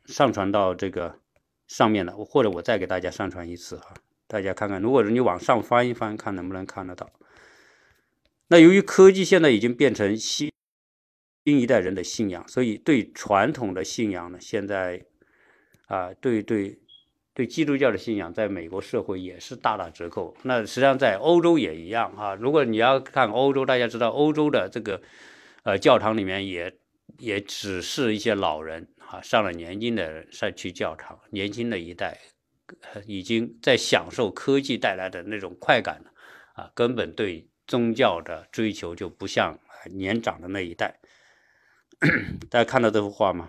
[0.06, 1.18] 上传到这个
[1.66, 3.94] 上面了，或者我再给大家上传一次哈，
[4.26, 7.10] 大家看看，如果你往上翻一翻，看能不能看得到。
[8.46, 10.52] 那由于科技现在已经变成新
[11.44, 15.04] 新一代人的信仰，所以对传统的信仰呢，现在
[15.92, 16.78] 啊，对对。
[17.34, 20.36] 对基督教的信仰，在美国社会也是大打折扣。
[20.42, 22.34] 那实际上在欧洲也一样啊。
[22.34, 25.00] 如果你要看欧洲，大家知道欧洲的这个
[25.62, 26.76] 呃教堂里面也
[27.16, 31.18] 也只是一些老人啊，上了年纪的人才去教堂。
[31.30, 32.18] 年轻的一代
[33.06, 36.12] 已经在享受科技带来的那种快感了
[36.52, 39.58] 啊，根本对宗教的追求就不像
[39.94, 41.00] 年长的那一代。
[42.50, 43.48] 大家看到这幅画吗？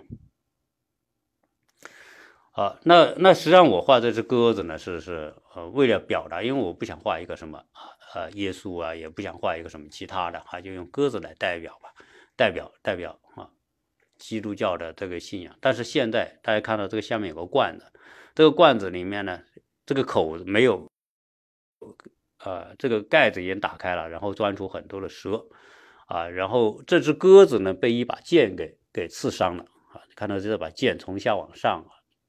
[2.53, 7.63] 啊，那那实际上我画这只鸽子呢，是是呃为了表达，因为我不想画一个什么
[8.13, 11.91] 呃耶稣啊，也不想画一个什么其他的，哈，就用鸽子来代表吧，
[12.35, 13.49] 代表代表啊
[14.19, 15.57] 基督教的这个信仰。
[15.59, 17.91] 但是现在大家看到这个下面有个罐子，
[18.35, 19.41] 这个罐子里面呢，
[19.83, 20.87] 这个口没有，
[22.43, 25.43] 呃，这个盖子已经打开了，然后钻出很多的蛇，
[26.05, 31.83] 啊，然后这只鸽子呢被一把剑给给刺伤了，啊，看到这把剑从下往上。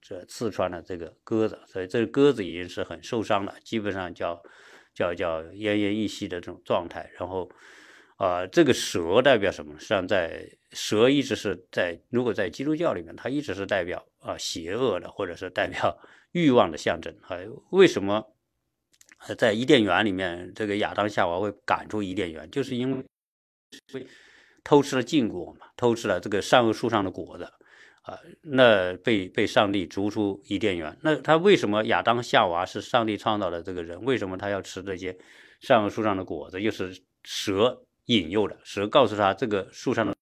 [0.06, 4.42] 这刺穿了这个鸽子，所以这个鸽子已经是很受伤了，基本上叫
[4.92, 7.10] 叫叫奄奄一息的这种状态。
[7.18, 7.50] 然后，
[8.16, 9.72] 啊，这个蛇代表什么？
[9.78, 15.98] 实际上，在蛇一直是在如果在基督教里面，它一直是代表啊邪恶的，或者是代表
[16.32, 17.16] 欲望的象征。
[17.22, 18.34] 还为什么
[19.38, 22.94] 在伊甸园里面，这个亚当夏娃会赶出伊甸园，就是因
[23.94, 24.06] 为
[24.62, 27.50] 偷吃了禁果嘛，偷吃了这个善恶树上的果子。
[28.04, 30.94] 啊，那被被上帝逐出伊甸园。
[31.02, 34.04] 那他为什么亚当夏娃是上帝创造的这个人？
[34.04, 35.16] 为什么他要吃这些
[35.60, 36.60] 善恶树上的果子？
[36.60, 40.14] 又是蛇引诱的，蛇告诉他这个树上的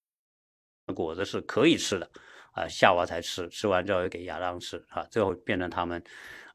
[0.94, 2.08] 果子是可以吃的
[2.52, 6.00] 啊，夏娃才吃，吃完之后给亚当吃啊，最后变成他们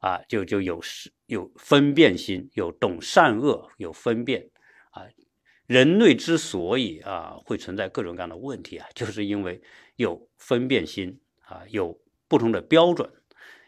[0.00, 0.80] 啊，就就有
[1.26, 4.48] 有分辨心，有懂善恶，有分辨
[4.92, 5.02] 啊。
[5.66, 9.60] 人类之所以啊会存在各种各样的问题啊，就是因为。
[9.98, 13.10] 有分辨心啊，有不同的标准，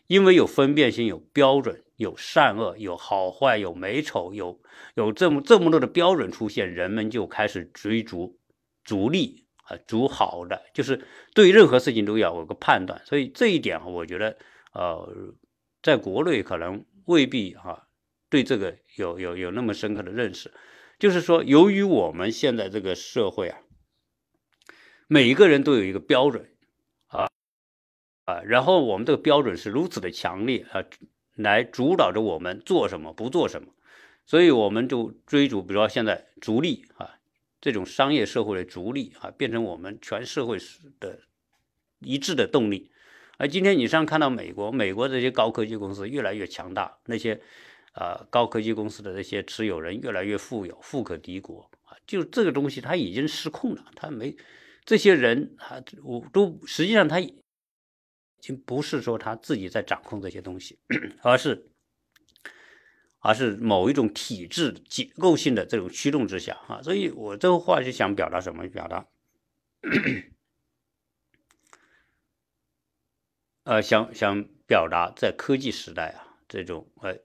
[0.07, 4.61] 因为有分辨心，有标准，有善恶，有好坏，有美丑，有
[4.95, 8.39] 有这么这么多的标准出现，人们就开始追逐
[8.85, 13.03] 逐利啊，逐好的，就是对任何事情都要有个判断。
[13.05, 14.39] 所以这一点啊，我觉得
[14.73, 15.35] 呃，
[15.83, 17.89] 在国内可能未必啊，
[18.29, 20.53] 对这个有有有那么深刻的认识。
[20.97, 23.59] 就是说，由于我们现在这个社会啊。
[25.13, 26.49] 每一个人都有一个标准，
[27.09, 27.29] 啊
[28.27, 30.85] 啊，然后我们这个标准是如此的强烈啊，
[31.35, 33.75] 来主导着我们做什么不做什么，
[34.25, 37.19] 所以我们就追逐，比如说现在逐利啊，
[37.61, 40.59] 这种商业社会的逐利啊，变成我们全社会
[41.01, 41.19] 的
[41.99, 42.93] 一致的动力。
[43.37, 47.41] 而今天你上看到美国，美国这些高科技公司越来越强大，那些
[47.95, 54.37] 啊高科技公司的那些持有人越来越富有，富可敌国啊，就这个东西它已经失控了，它没。
[54.91, 57.33] 这些人啊，我都实际上他已
[58.41, 60.81] 经不是说他自己在掌控这些东西，
[61.23, 61.71] 而是
[63.21, 66.83] 而是某一种体制结构性的这种驱动之下啊。
[66.83, 68.67] 所以我这个话就想表达什么？
[68.67, 69.07] 表达
[73.63, 77.17] 呃，想想表达在科技时代啊，这种呃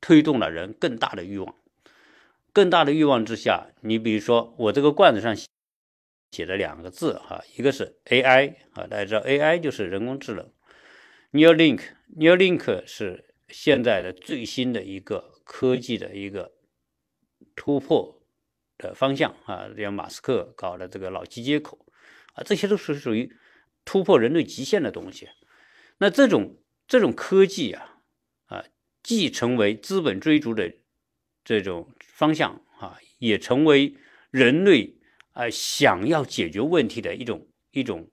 [0.00, 1.54] 推动了人更大的欲望，
[2.52, 5.46] 更大的欲望之下，你比如说我这个罐子上写。
[6.34, 10.52] 写了两个字哈，一个是 AI 啊，大家知道 AI 就是人工智能。
[11.30, 16.50] Neuralink，Neuralink 是现在的最新的一个科技的一个
[17.54, 18.20] 突破
[18.76, 21.86] 的方向啊，像马斯克搞的这个脑机接口
[22.32, 23.32] 啊，这些都是属于
[23.84, 25.28] 突破人类极限的东西。
[25.98, 28.00] 那这种这种科技啊
[28.46, 28.64] 啊，
[29.04, 30.74] 既成为资本追逐的
[31.44, 33.94] 这种方向啊，也成为
[34.32, 34.98] 人类。
[35.34, 38.08] 啊，想要解决问题的一种一种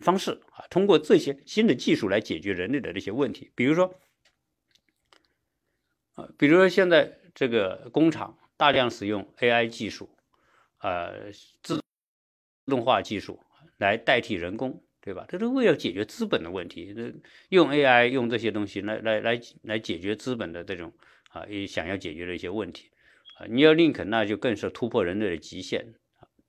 [0.00, 3.50] 方式啊，通过这些新的技术来解决人类的这些问题。
[3.54, 3.94] 比如说，
[6.14, 10.10] 啊，比如说现在这个工厂大量使用 AI 技术，
[10.80, 11.30] 呃，
[11.62, 11.80] 自
[12.66, 13.40] 动化技术
[13.78, 15.24] 来代替人工，对吧？
[15.28, 16.94] 这都为了解决资本的问题。
[17.50, 20.92] 用 AI 用这些东西来来来来解决资本的这种
[21.30, 22.90] 啊，也想要解决的一些问题
[23.38, 23.46] 啊。
[23.48, 25.94] 你要 link，那就更是突破人类的极限。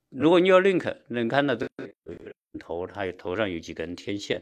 [0.10, 1.94] 如果你要 link，能看到这个
[2.60, 4.42] 头，它头上有几根天线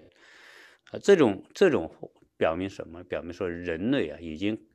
[0.91, 0.99] 啊？
[1.01, 1.91] 这种这种
[2.37, 3.03] 表明什么？
[3.03, 4.67] 表明说人类啊已经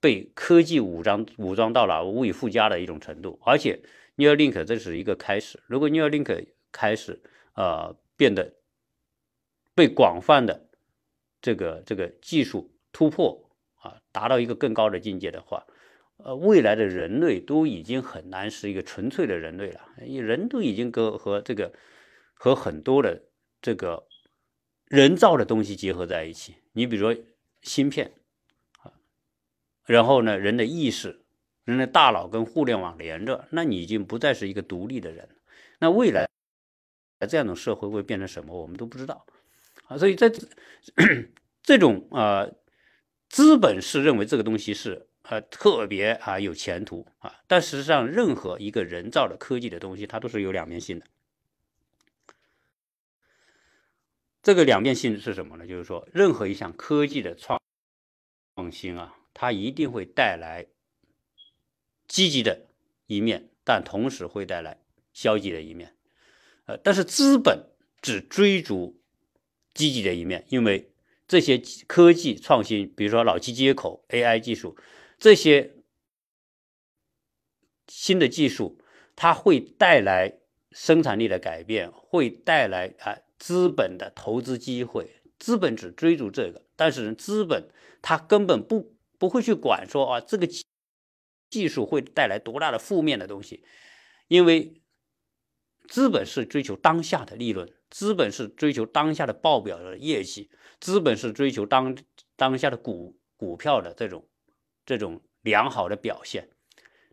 [0.00, 3.80] 被科技武装武装到了无以复加的一种程度，而且
[4.16, 5.62] Neuralink 这是一个开始。
[5.66, 7.22] 如果 Neuralink 开始
[7.54, 8.54] 呃变得
[9.74, 10.68] 被广泛的
[11.40, 15.66] 这个这个技术突破啊，达到一个更高的境界的话，
[16.16, 21.72] 呃，未来的人类都已经很难是一个纯粹的人类了，人都已经跟和这个
[22.34, 23.22] 和很多的
[23.60, 24.06] 这个
[24.86, 26.56] 人造的东西结合在一起。
[26.72, 27.22] 你比如说
[27.62, 28.12] 芯片，
[29.84, 31.20] 然后呢，人的意识。
[31.64, 35.26] 人的大脑跟互联网连着，那你已经不再是一个独立的人。
[35.78, 36.28] 那未来
[37.26, 39.24] 这样的社会会变成什么，我们都不知道
[39.86, 39.96] 啊。
[39.96, 40.30] 所以在
[41.62, 42.46] 这 种啊，
[43.30, 51.06] 资本是认为这个东西是呃特别啊有前途啊，但实际上任何一个人造的科技的东西，它都是有两面性的。
[54.42, 55.66] 这个两面性是什么呢？
[55.66, 57.60] 就是说，任何一项科技的创
[58.54, 60.66] 创新啊，它一定会带来。
[62.06, 62.66] 积极的
[63.06, 64.78] 一面，但同时会带来
[65.14, 65.96] 消极的一面，
[66.66, 67.70] 呃，但是资本
[68.02, 69.00] 只追逐
[69.72, 70.92] 积极的一面，因为
[71.26, 74.76] 这些科技创新，比如说脑机接口、AI 技术
[75.18, 75.74] 这些
[77.88, 78.78] 新的技术，
[79.16, 80.38] 它会带来
[80.72, 85.22] 生产力的改变，会带来啊资本的投资机会。
[85.38, 87.68] 资本只追逐这个，但是资本
[88.00, 90.48] 它根本不不会去管说啊这个。
[91.50, 93.64] 技术会带来多大的负面的东西？
[94.26, 94.82] 因为
[95.86, 100.50] 资本是追求当下的利润，资本是追求当下的报表的业绩，
[100.80, 101.96] 资本是追求当
[102.34, 104.26] 当下的股股票的这种
[104.84, 106.50] 这种良好的表现。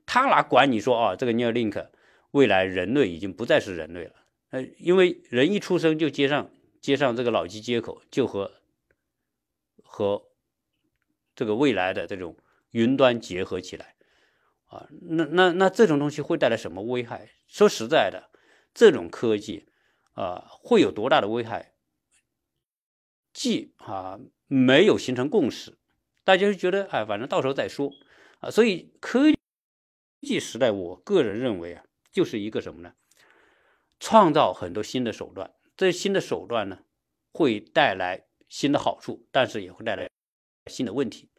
[0.05, 1.89] 他哪管你说啊，这个 Neuralink
[2.31, 4.15] 未来人类已经不再是人类了？
[4.49, 6.51] 呃，因为人一出生就接上
[6.81, 8.51] 接上这个脑机接口，就和
[9.83, 10.23] 和
[11.35, 12.35] 这个未来的这种
[12.71, 13.95] 云端结合起来。
[14.65, 17.29] 啊，那那那这种东西会带来什么危害？
[17.47, 18.29] 说实在的，
[18.73, 19.67] 这种科技
[20.13, 21.73] 啊，会有多大的危害？
[23.33, 25.77] 既啊没有形成共识，
[26.31, 27.91] 大家就觉得哎，反正到时候再说
[28.39, 28.49] 啊。
[28.49, 29.25] 所以科
[30.21, 32.93] 技时代，我个人认为啊，就是一个什么呢？
[33.99, 36.79] 创造很多新的手段，这些新的手段呢，
[37.33, 40.09] 会带来新的好处，但是也会带来
[40.67, 41.29] 新的问题。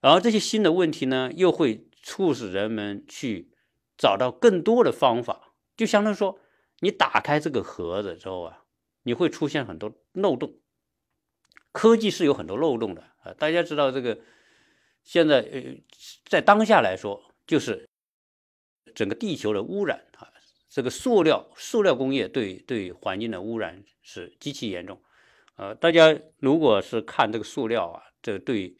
[0.00, 1.86] 而这些新的问题呢，又会。
[2.06, 3.50] 促使人们去
[3.96, 6.38] 找到更多的方法，就相当于说，
[6.80, 8.64] 你打开这个盒子之后啊，
[9.04, 10.58] 你会出现很多漏洞。
[11.74, 14.18] 科技是有很多漏洞的啊，大家知道这个，
[15.02, 15.62] 现在呃，
[16.24, 17.88] 在当下来说，就是
[18.94, 20.30] 整个地球的污染啊，
[20.70, 25.02] 这个塑料塑料工业对对环境的污染是极其严重。
[25.56, 28.76] 呃，大家如果是看这个塑料啊，这对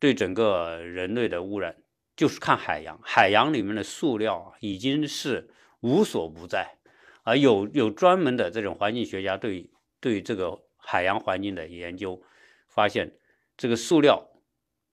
[0.00, 1.76] 对整个人类的污染。
[2.16, 5.50] 就是看海洋，海洋里面的塑料啊，已经是
[5.80, 6.78] 无所不在，
[7.24, 9.70] 啊，有有专门的这种环境学家对
[10.00, 12.22] 对这个海洋环境的研究，
[12.68, 13.18] 发现
[13.56, 14.30] 这个塑料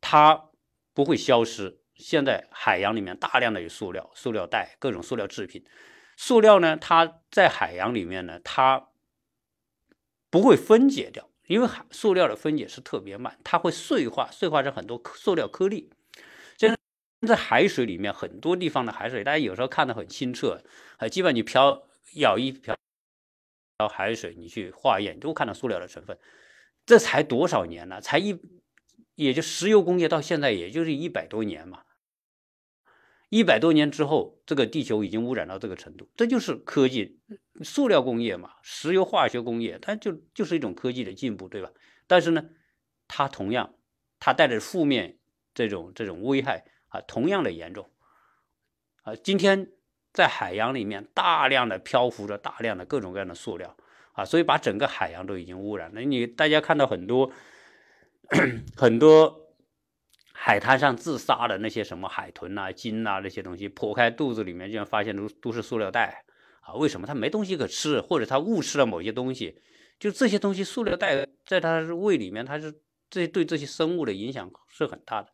[0.01, 0.49] 它
[0.91, 1.79] 不会消失。
[1.93, 5.63] 现在海洋里面大量的有塑料、塑料袋、各种塑料制品。
[6.17, 8.89] 塑料呢，它在海洋里面呢，它
[10.31, 15.91] 不会分解掉，因为海塑料的分解是特别慢，它会碎化，碎化成很多塑料颗粒。
[16.57, 16.77] 现在
[17.27, 20.59] 在海水里面，很多地方的海水，大家有时候看得很清澈，
[20.97, 21.83] 啊，基本你漂
[22.15, 22.75] 舀一瓢
[23.87, 26.17] 海水，你去化验，都看到塑料的成分。
[26.85, 28.01] 这才多少年呢？
[28.01, 28.39] 才一，
[29.15, 31.83] 也就石油工业到现在也就是一百多年嘛。
[33.29, 37.19] 一百多年之后，这个地球已经污染到这个程度，这就是科技，
[37.63, 41.71] 塑料工业嘛，石油化学工业，它就就是一种科技的进步，对吧？
[42.07, 42.45] 但是呢，
[43.07, 43.73] 它同样，
[44.19, 45.17] 它带着负面
[45.53, 46.65] 这种这种危害。
[46.93, 47.89] 啊，同样的严重，
[49.01, 49.71] 啊，今天
[50.13, 53.75] 在海洋里面大量的漂浮着大量的各种各样的塑料，
[54.13, 56.01] 啊，所以把整个海洋都已经污染了。
[56.01, 57.31] 你大家看到很多
[58.77, 59.49] 很多
[60.31, 66.23] 海滩上自杀的那些什么海豚呐、鲸呐那些东西，剖开肚子里面竟然发现都都是塑料袋，
[66.61, 69.59] 啊，为什么它没东西可吃，或者它误吃了某些东西？
[69.99, 75.29] 就这些东西，塑料袋在它胃里面，它是这对这些生物的影响是很大的。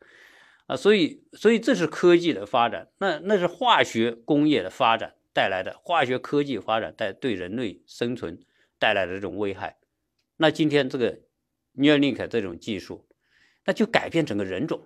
[0.69, 8.39] 啊，所以，所以这是科技的发展，那那是化学工业的发展带来的，化学科技发展带对人类生存
[8.77, 9.79] 带来的这种危害。
[10.37, 11.21] 那今天这个
[11.73, 13.07] n e u r l i n k 这种技术，
[13.65, 14.79] 那就改变整个人种，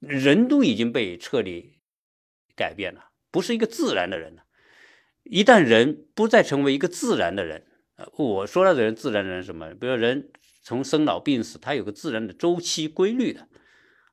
[0.00, 1.78] 人都已经被彻底
[2.56, 4.42] 改变了，不是一个自然的人了。
[5.22, 9.72] 一旦人不再成为一个自然的人，呃，我说的人自然人什么？
[9.74, 10.28] 比如人
[10.60, 13.46] 从生老病死，它有个自然的周期规律的。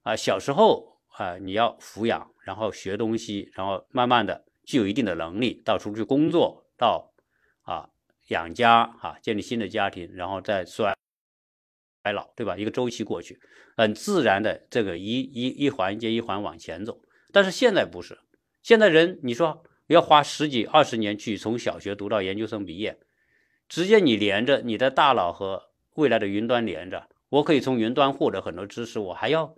[0.05, 7.11] 啊，小时候啊，你要抚养，然后学东西，然后慢慢的具有一定的能力，到出去工作，到
[7.63, 7.89] 啊
[8.27, 10.95] 养家啊，建立新的家庭，然后再衰
[12.03, 12.55] 衰老，对吧？
[12.55, 13.39] 一个周期过去，
[13.75, 17.01] 很自然的这个一一一环接一环往前走。
[17.31, 18.19] 但是现在不是，
[18.61, 22.99] 现在人你说要花十几二十年去从小学读到研究生毕业，
[23.67, 29.55] 直接你连着你的大脑和未来的云端连着，我可以从云端获得很多知识，我还要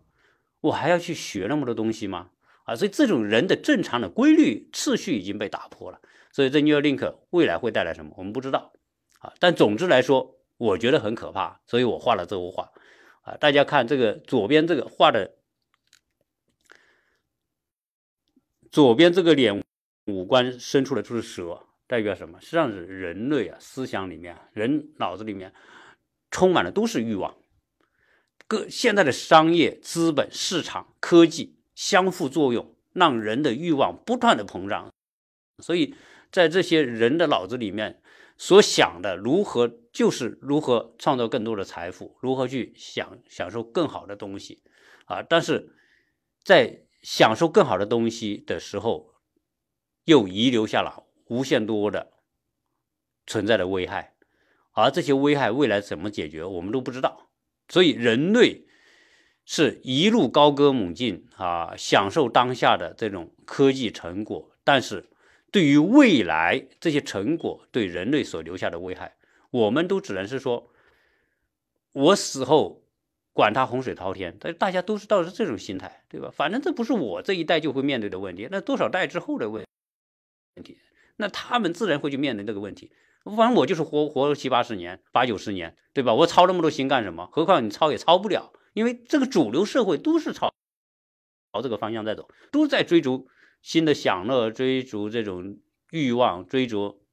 [0.61, 2.31] 我还要去学那么多东西吗？
[2.63, 6.01] 啊，所以这种人的正常的规律次序已经被打破了。
[6.31, 8.73] 所以这 Neuralink 未来会带来什么，我们不知道
[9.19, 9.33] 啊。
[9.39, 12.71] 但总之来说，我觉得很可怕，所以我画了这幅画
[13.21, 13.37] 啊。
[13.37, 15.33] 大家看这个左边这个画的。
[18.69, 19.63] 左边这个脸
[20.05, 22.39] 五官伸出来就是蛇，代表什么？
[22.41, 25.53] 实际上是人类啊，思想里面，人脑子里面
[26.29, 27.33] 充满的都是欲望。
[28.47, 34.89] 各现在的商业、资本、市场、科技相互作用，让人的欲望不断的膨胀。
[35.61, 35.95] 所以
[36.31, 38.01] 在这些人的脑子里面
[38.37, 44.63] 所想的，如何就是如何创造更多的财富，如何去享享受更好的东西
[45.05, 45.21] 啊！
[45.23, 45.75] 但是
[46.43, 49.15] 在享受更好的东西的时候，
[50.05, 52.13] 又遗留下了无限多的
[53.25, 54.15] 存在的危害，
[54.71, 57.26] 而这些危害未来怎么解决，我们都不知道。
[57.69, 58.65] 所以人类
[59.45, 65.05] 是一路高歌猛进啊，享受当下的这种科技成果，但是
[65.51, 69.15] 对于未来这些成果对人类所留下的危害，
[69.51, 70.71] 我们都只能是说，
[71.93, 72.83] 我死后。
[73.33, 76.33] 管他洪水滔天，但大家都是到是这种心态，对吧？
[76.35, 79.63] 反正这不是我这一代就会面对的问题，那多少代之后的问
[80.55, 80.79] 问题，
[81.17, 82.91] 那他们自然会去面对这个问题。
[83.35, 86.13] 反正我就是活活了七八十年、八九十年，对吧？
[86.13, 87.27] 我操那么多心干什么？
[87.31, 90.53] 何况你操也操不了，因为这个主流社会都是朝
[91.51, 93.27] 朝这个方向在走，都在追逐
[93.61, 95.59] 新的享乐，追逐这种
[95.91, 97.05] 欲望，追逐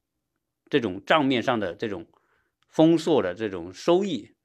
[0.69, 2.07] 这种账面上的这种
[2.69, 4.35] 丰硕的这种收益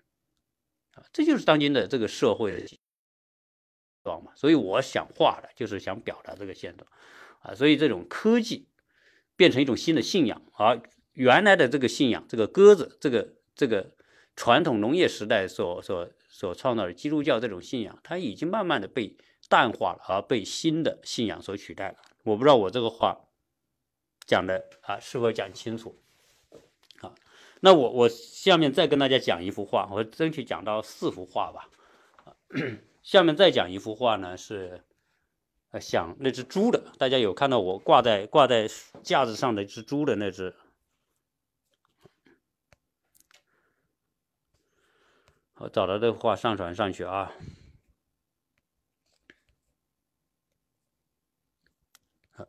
[0.94, 1.04] 啊。
[1.12, 2.78] 这就是当今的这个社会的现
[4.02, 6.90] 状嘛，所以我想画的就是想表达这个现状
[7.40, 8.68] 啊，所以这种科技
[9.36, 10.80] 变成一种新的信仰，而
[11.14, 13.92] 原来的这个信仰，这个鸽子，这个这个
[14.36, 19.16] 传统农业时代所所所创造的基督教这种信仰，它已经慢慢的被
[19.48, 21.96] 淡化了，而被新的信仰所取代了。
[22.22, 23.28] 我不知道我这个话
[24.24, 25.98] 讲的啊是否讲清楚
[27.00, 27.12] 啊。
[27.60, 31.68] 那我我下面再跟大家讲一幅画，我争取讲到四幅画吧。
[33.02, 34.84] 下面再讲一幅画呢，是
[35.72, 36.82] 呃想那只猪的。
[36.98, 38.68] 大家有看到我挂在挂在
[39.02, 40.54] 架子上的一只猪的那只？
[45.60, 47.32] 我找到这幅画上传上去啊。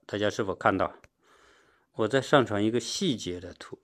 [0.05, 0.93] 大家是否看到？
[1.91, 3.77] 我再上传一个细节的图。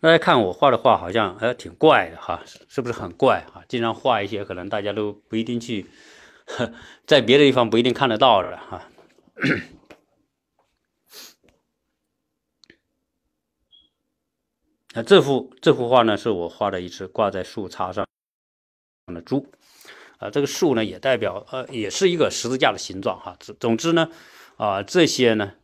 [0.00, 3.64] 大家看我画的画，好像哎挺怪的哈，是不是很怪哈？
[3.66, 5.86] 经常画一些可能大家都不一定去，
[7.06, 8.90] 在别的地方不一定看得到的哈。
[14.94, 18.06] 那这幅这幅画呢，是我画的一只挂在树杈上
[19.06, 19.50] 的猪，
[20.18, 23.36] 啊，这个树呢也代表呃，也是一个十字架的形状哈。
[23.40, 24.10] 总总之呢，
[24.56, 25.54] 啊这些呢。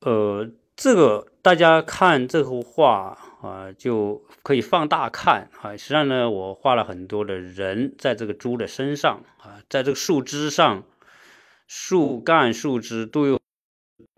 [0.00, 5.76] 呃，这个大家看这幅画啊，就可以放大看啊。
[5.76, 10.84] 实际上呢，我画了很多的人在这个猪的身上啊，在这个树枝上、
[11.66, 13.40] 树干、树枝都有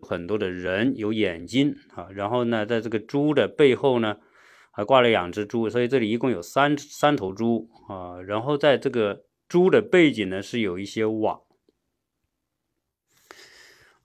[0.08, 2.08] 很多的人，有眼睛啊。
[2.10, 4.16] 然后呢，在这个猪的背后呢，
[4.70, 8.22] 还挂了两只猪，所以这里一共有三三头猪啊。
[8.22, 11.42] 然后在这个猪的背景呢，是有一些网。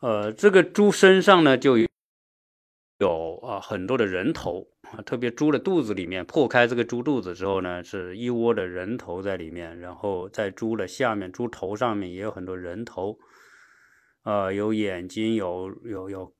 [0.02, 13.18] 呃，这个猪身上呢就有啊很多的人头啊，特别猪的肚子里面破开这个猪肚子之后呢，是一窝的人头在里面，然后在猪的下面，猪头上面也有很多人头，
[14.24, 16.36] 呃，有眼睛，有有有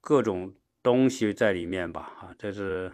[0.00, 2.92] 各种东西在里面吧，啊，这是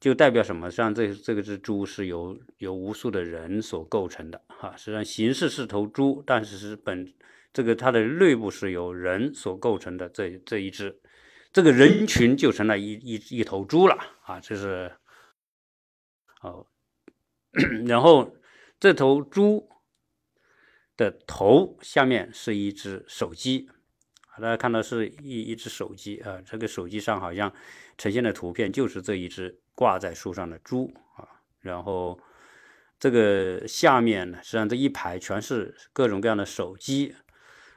[0.00, 0.70] 就代表什么？
[0.70, 7.12] 像这这个只猪是由由无数的人所构成的，哈，实际上形式是头猪，但是是本。
[7.52, 11.00] 这个它的内部是由人所构成的，这这一只，
[11.54, 14.38] 这个人群就成了一一一头猪了啊！
[14.40, 14.92] 这是，
[16.42, 16.66] 哦，
[17.88, 18.36] 然后
[18.78, 19.66] 这头猪
[20.96, 23.68] 的头下面是一只手机，
[24.38, 27.52] 大家看到是一一只手机啊，这个手机上好像
[27.98, 31.28] 呈现的图片就是这一只挂在树上的猪啊。
[31.60, 32.18] 然后
[32.98, 37.14] 这个下面呢，实际上这一排全是各种各样的手机，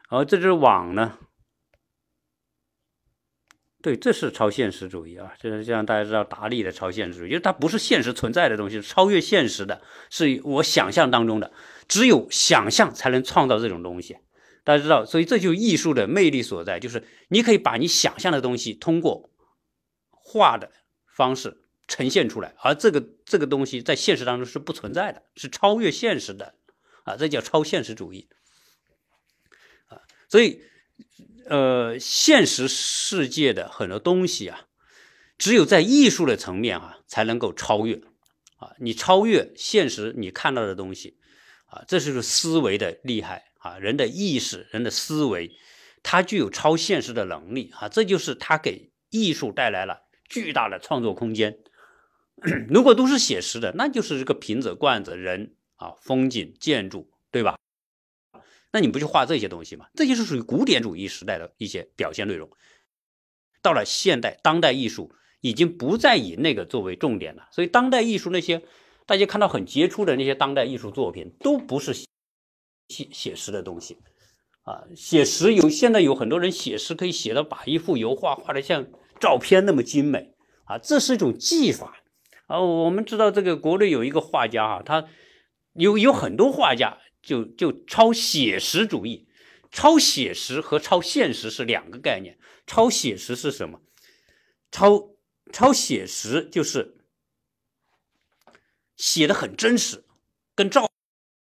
[0.09, 1.17] 而这只网呢。
[3.82, 5.34] 对，这是超现实主义啊！
[5.39, 11.53] 就是像大家知道达利的超现实主义，就是它不是现实存在的东西，超越现实的，是我想象当中的。
[11.88, 14.17] 只有想象才能创造这种东西。
[14.65, 19.30] 大家知道，所以这就是艺术的魅力所在，就是你可以把你想象的东西通过
[20.09, 20.69] 画的
[21.07, 26.53] 方式呈现出来，而这个这个东西在现实当中是不存在的，是超越现实的
[27.05, 27.15] 啊！
[27.15, 28.27] 这叫超现实主义
[29.88, 30.01] 啊！
[30.27, 30.61] 所以。
[31.49, 34.67] 呃，现实世界的很多东西啊，
[35.39, 37.95] 只有在艺术的层面啊，才能够超越
[38.57, 38.73] 啊。
[38.79, 41.17] 你超越现实你看到的东西
[41.65, 43.79] 啊，这就是思维的厉害啊。
[43.79, 45.51] 人的意识、人的思维，
[46.03, 47.89] 它具有超现实的能力啊。
[47.89, 51.57] 这就是它给艺术带来了巨大的创作空间。
[52.69, 57.57] 如果都是写实的，那就是这个瓶子、罐子、人啊、风景、建筑，对吧？
[58.72, 59.88] 那你不就画这些东西吗？
[59.95, 62.49] 这些是属于古典主义时代的一些表现内容。
[63.61, 65.11] 到了现代当代艺术，
[65.41, 67.47] 已经不再以那个作为重点了。
[67.51, 68.61] 所以，当代艺术那些
[69.07, 72.07] 大家看到很杰出的那些当代艺术作品，都不是写
[73.11, 73.97] 写实的东西
[74.61, 74.84] 啊。
[74.95, 78.86] 写实有现在有很多人写实可以写到把一幅油画画的像
[79.20, 82.01] 照片那么精美啊，这是一种技法
[82.45, 82.61] 啊。
[82.61, 85.07] 我们知道这个国内有一个画家啊，他
[85.74, 86.99] 有有很多画家。
[87.30, 89.27] 就就超写实主义，
[89.71, 92.39] 超写实和超现实是两个概念。
[92.65, 93.84] 超写实是什么？
[94.71, 95.11] 超
[95.53, 96.97] 超写实就是
[98.95, 100.05] 写的很真实，
[100.55, 100.91] 跟照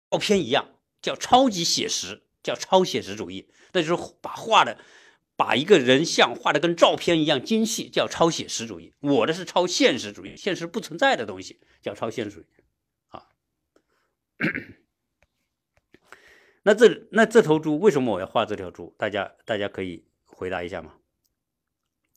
[0.09, 3.49] 照片一样，叫超级写实，叫超写实主义。
[3.72, 4.78] 那就是把画的
[5.35, 8.95] 把一个人像画的跟照片一样精细，叫超写实主义。
[9.01, 12.47] 我的是超现实主义，现实不存在的东西叫超现实主义
[13.09, 13.26] 啊。
[16.63, 18.95] 那这那这头猪为什么我要画这条猪？
[18.97, 20.99] 大家大家可以回答一下吗？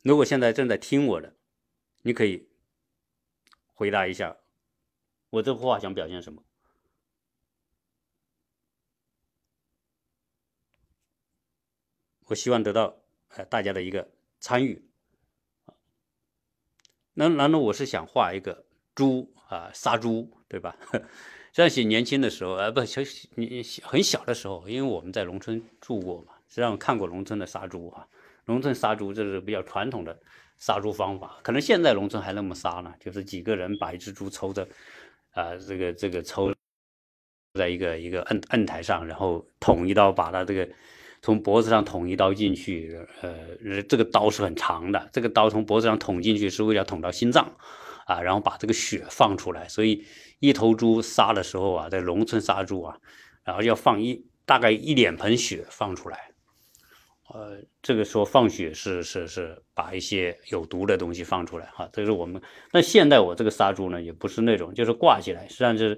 [0.04, 1.36] 如果现在正在听我的，
[2.04, 2.48] 你可以
[3.74, 4.38] 回答一下，
[5.32, 6.44] 我这幅画想表现什么？
[12.28, 12.98] 我希望得到
[13.30, 14.88] 呃大家的一个参与。
[17.14, 20.78] 那难道我是想画一个猪啊，杀猪，对吧？
[21.56, 23.02] 这样写年轻的时候，呃，不小
[23.36, 28.06] 你很小的时候，因为我们在农村住过嘛，实际上看过农村的杀猪啊。
[28.44, 30.20] 农村杀猪这是比较传统的
[30.58, 34.68] 杀猪方法，可能现在农村还那么杀呢，就是几个人把一只猪抽着，
[35.32, 36.54] 啊，这个这个抽
[37.54, 40.68] 在一个一个摁摁台上，然后捅一刀，把它这个
[41.22, 47.50] 从脖子上捅一刀进去，呃，这个刀是很长的，这个刀从脖子上捅进去是为了捅到心脏，
[48.08, 50.04] 啊，然后把这个血放出来，所以。
[50.40, 52.98] 一头猪杀的时候啊，在农村杀猪啊，
[53.44, 56.32] 然后要放一大概一脸盆血放出来，
[57.30, 61.90] 呃，这个时候放血是是是把一些有毒的东西放出来哈。
[61.92, 65.96] 这是我们那现在我这个杀猪呢，也不是那种就是挂起来，实际上是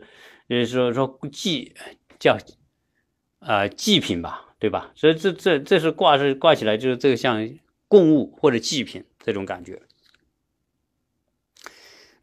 [0.48, 1.74] 就是说说祭
[2.20, 2.38] 叫
[3.40, 4.92] 啊祭品吧，对吧？
[4.96, 7.50] 所以这这这是挂是挂起来，就是这个像
[7.88, 9.82] 供物或者祭品这种感觉。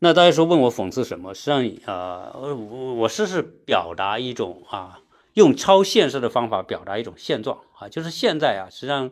[0.00, 1.32] 那大家说问我讽刺什么？
[1.32, 5.00] 实际上，呃，我我是是表达一种啊，
[5.34, 9.10] 用超现实的方法表达一种现状啊，就是现在啊，实际上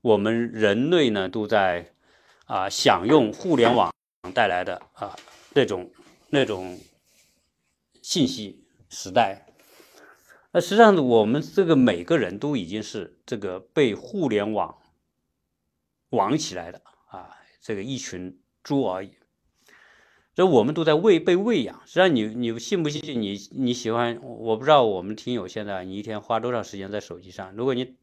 [0.00, 1.92] 我们人类呢都在
[2.46, 3.92] 啊享用互联网
[4.34, 5.14] 带来的啊
[5.52, 5.92] 那种
[6.30, 6.80] 那种
[8.02, 9.46] 信息时代。
[10.50, 14.78] 那实际上我们这个每个人都已经是这个被互联网
[16.10, 19.12] 网起来的啊，这个一群猪而已。
[20.34, 23.00] 这我们都在喂被喂养，实际上你你信不信？
[23.20, 24.18] 你你喜欢？
[24.22, 27.54] 我不知道我们听友现在你一天花多少时间在手机上？
[27.54, 27.94] 如果你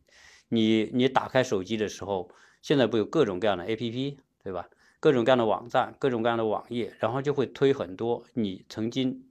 [0.48, 2.30] 你你打开手机的时候，
[2.62, 4.70] 现在不有各种各样的 APP 对吧？
[5.02, 9.26] 各种各样的网站，各种各样的网页，然后就会推很多你曾经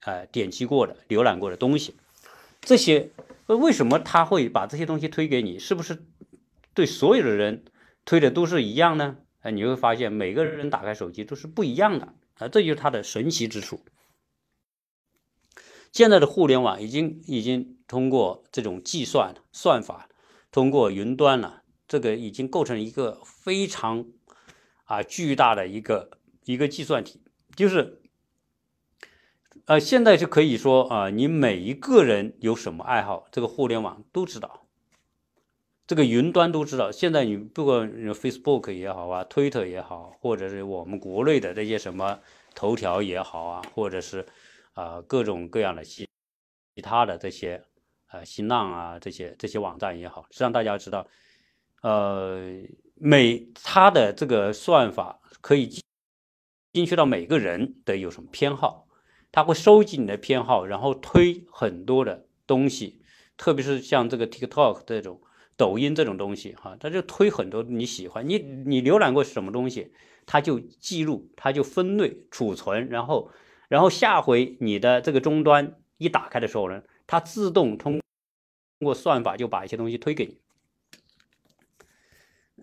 [0.00, 1.94] 呃点击过的、浏览过的东西。
[2.62, 3.10] 这些
[3.46, 5.60] 为什么他会把这些东西推给你？
[5.60, 6.02] 是不是
[6.72, 7.64] 对所有的人
[8.04, 9.18] 推的都是一样呢？
[9.44, 13.84] 哎，你会发现每个人打开手机都是不一样的啊，这就是它的神奇之处。
[15.92, 20.08] 现在的互联网已经已经通过这种计算算法，
[20.50, 24.06] 通过云端了，这个已经构成一个非常
[24.84, 27.20] 啊巨大的一个一个计算体，
[27.54, 28.00] 就是
[29.66, 34.63] 呃，现在是可以说啊，你每一个人有什么爱好，这个互联网都知道。
[35.86, 42.20] 这个云端都知道，现在你不管 Facebook 也好啊，Twitter 也好，或者是我们国内的这些什么
[42.54, 44.24] 头条也好啊，或者是
[44.72, 46.08] 啊各种各样的其
[46.74, 47.62] 其他的这些
[48.10, 51.06] 呃新浪啊这些这些网站也好，实际上大家知道，
[51.82, 52.62] 呃
[52.94, 55.68] 每它的这个算法可以
[56.72, 58.88] 精确到每个人的有什么偏好，
[59.30, 63.02] 它会收集你的偏好，然后推很多的东西，
[63.36, 65.20] 特别是像这个 TikTok 这种。
[65.56, 69.92] 抖音这种东西，哈，它就推很多你喜欢，你你浏览过什么东西，
[70.26, 73.30] 它就记录，它就分类储存，然后，
[73.68, 78.00] 然后下回你的这个终端一打开的时候呢，它自动通
[78.80, 80.38] 过算法就把一些东西推给你。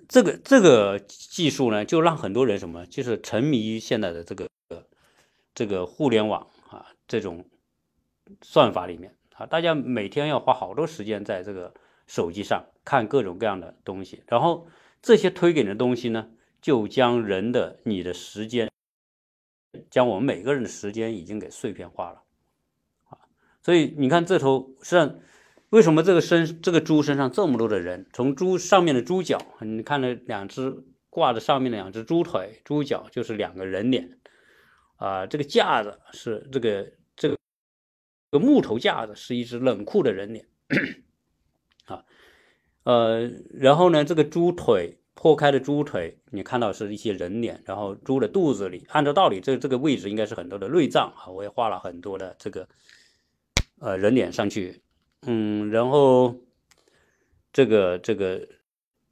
[0.10, 4.50] 这个这个技术呢，就让很多人什么，就是沉迷于现在的这个
[5.56, 7.46] 这个互联网啊这种
[8.42, 11.74] 算法里面啊，大家每天要花好多时间在这个。
[12.08, 14.68] 手机上看各种各样的东西，然后
[15.02, 16.30] 这些推给你的东西呢，
[16.62, 18.70] 就将人的你的时间，
[19.90, 22.24] 将我们每个人的时间已经给碎片化了，
[23.10, 23.18] 啊，
[23.62, 25.20] 所以你看这头实际上
[25.70, 28.08] 为什么这个身这个猪身上这么多的人？
[28.14, 34.20] 从猪上面的猪脚，你看那两只挂在上面的两只猪腿、猪脚，就是两个人脸，
[34.98, 37.38] 啊，这个架子是这个这个
[38.32, 40.46] 这个木头架子是一只冷酷的人脸。
[42.84, 52.68] 呃，然后呢，这个猪腿破开的猪腿，你看到是一些人脸，然后猪的肚子里，按照道理，这这个位置应该是很多的内脏啊，我也画了很多的这个
[53.80, 54.82] 呃人脸上去，
[55.28, 56.36] 嗯，然后
[57.54, 58.48] 这个这个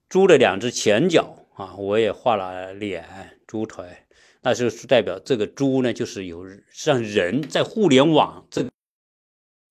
[0.08, 3.06] 猪的两只前脚啊，我也画了脸、
[3.46, 3.86] 猪腿，
[4.42, 8.66] 那就是代表这个猪呢，就是有像人在互联网这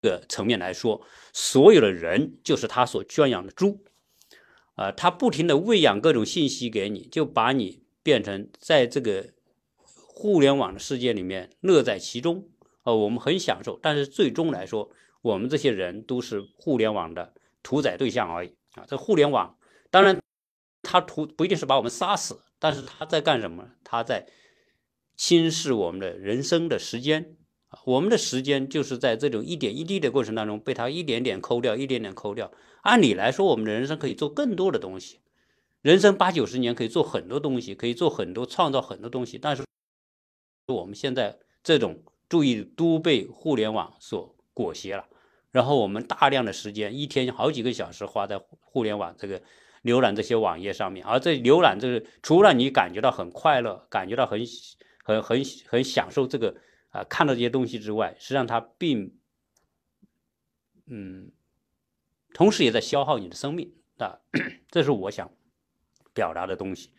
[0.03, 1.03] 个层面来说。
[1.33, 3.85] 所有的人就是他所圈养的猪，
[4.79, 9.27] 啊，他不停的喂养各种信息给你，就把你变成在这个
[9.83, 12.49] 互联网的世界里面乐在其中，
[12.85, 14.89] 呃，我们很享受，但是最终来说，
[15.21, 18.85] 我们这些人都是互联网的屠宰对象而已啊。
[18.87, 19.59] 这互联网
[19.91, 20.21] 当然，
[20.83, 23.71] 他屠不一定是把我们杀死，但是他在干什么？
[23.83, 24.29] 他在
[25.17, 27.35] 侵蚀我们的人生的时间。
[27.71, 32.51] 啊我们的时间就是在这种一点一滴的过程当中被他一点点抠掉，一点点抠掉。
[32.83, 35.21] 按理来说，我们的人生可以做更多的东西，
[35.83, 39.39] 人生八九十年可以做很多东西，可以做很多创造很多东西。
[39.39, 39.65] 但是
[40.67, 45.07] 我们现在这种注意都被互联网所裹挟了，
[45.51, 49.43] 然后我们大量的时间，一天好几个小时花在互联网这个
[49.83, 54.41] 浏览这些网页上面，而这浏览就是除了你感觉到很快乐，感觉到很
[55.03, 56.57] 很很很享受这个。
[56.91, 59.15] 啊，看到这些东西之外，实际上它并，
[60.87, 61.31] 嗯，
[62.39, 64.21] 同时也在消耗你的生命啊，
[64.71, 65.29] 这是我想
[66.15, 66.93] 表达的东西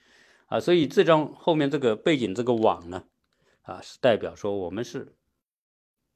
[0.47, 0.59] 啊。
[0.59, 3.05] 所以这张后面这个背景这个网呢，
[3.61, 5.15] 啊，是代表说我们是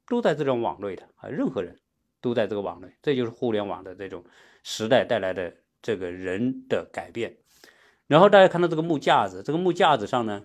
[0.06, 1.80] 都在这种网内的啊，任何人
[2.20, 4.22] 都在这个网内，这就是互联网的这种
[4.62, 7.38] 时代带来的这个人的改变。
[8.06, 10.44] 然后大家看到这个木架子，这个木架子上呢，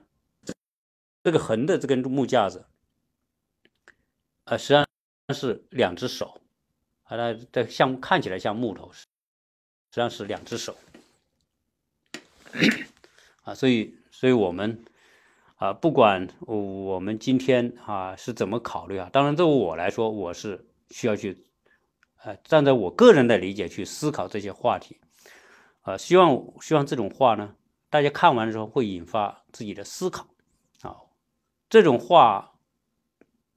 [1.21, 2.65] 这个横的这根木架子。
[4.45, 4.87] 呃，实际上
[5.35, 6.39] 是两只手，
[7.09, 9.05] 啊，它这像看起来像木头，实
[9.91, 10.77] 际上是两只手，
[13.41, 14.85] 啊，所以，所以我们
[15.55, 21.43] 啊，不管我们今天啊是怎么考虑啊，当然，对我来说，我是需要去，
[22.23, 24.99] 呃，站在我个人的理解去思考这些话题，
[25.81, 27.55] 啊，希望希望这种话呢，
[27.89, 30.27] 大家看完之后会引发自己的思考，
[30.83, 30.97] 啊，
[31.69, 32.53] 这种话。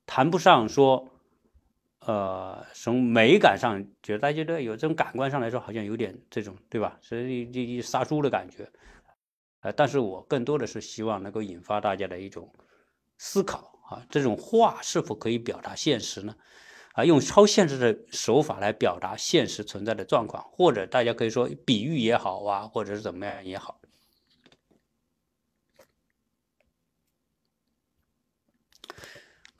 [0.04, 1.08] 谈不上说，
[2.04, 6.98] 呃，从美感上觉得大家都有这种感官上来说，好像有点这种，对吧？
[7.00, 8.68] 所以这这杀猪的感觉，
[9.60, 12.52] 呃，但是我更多的是希望能够引发大家的一种
[13.18, 16.34] 思考啊，这种话是否可以表达现实呢？
[16.94, 23.80] 啊，用超现实的手法来表达现实存在的状况，或者大家可以说比喻也好啊，或者是怎么样也好。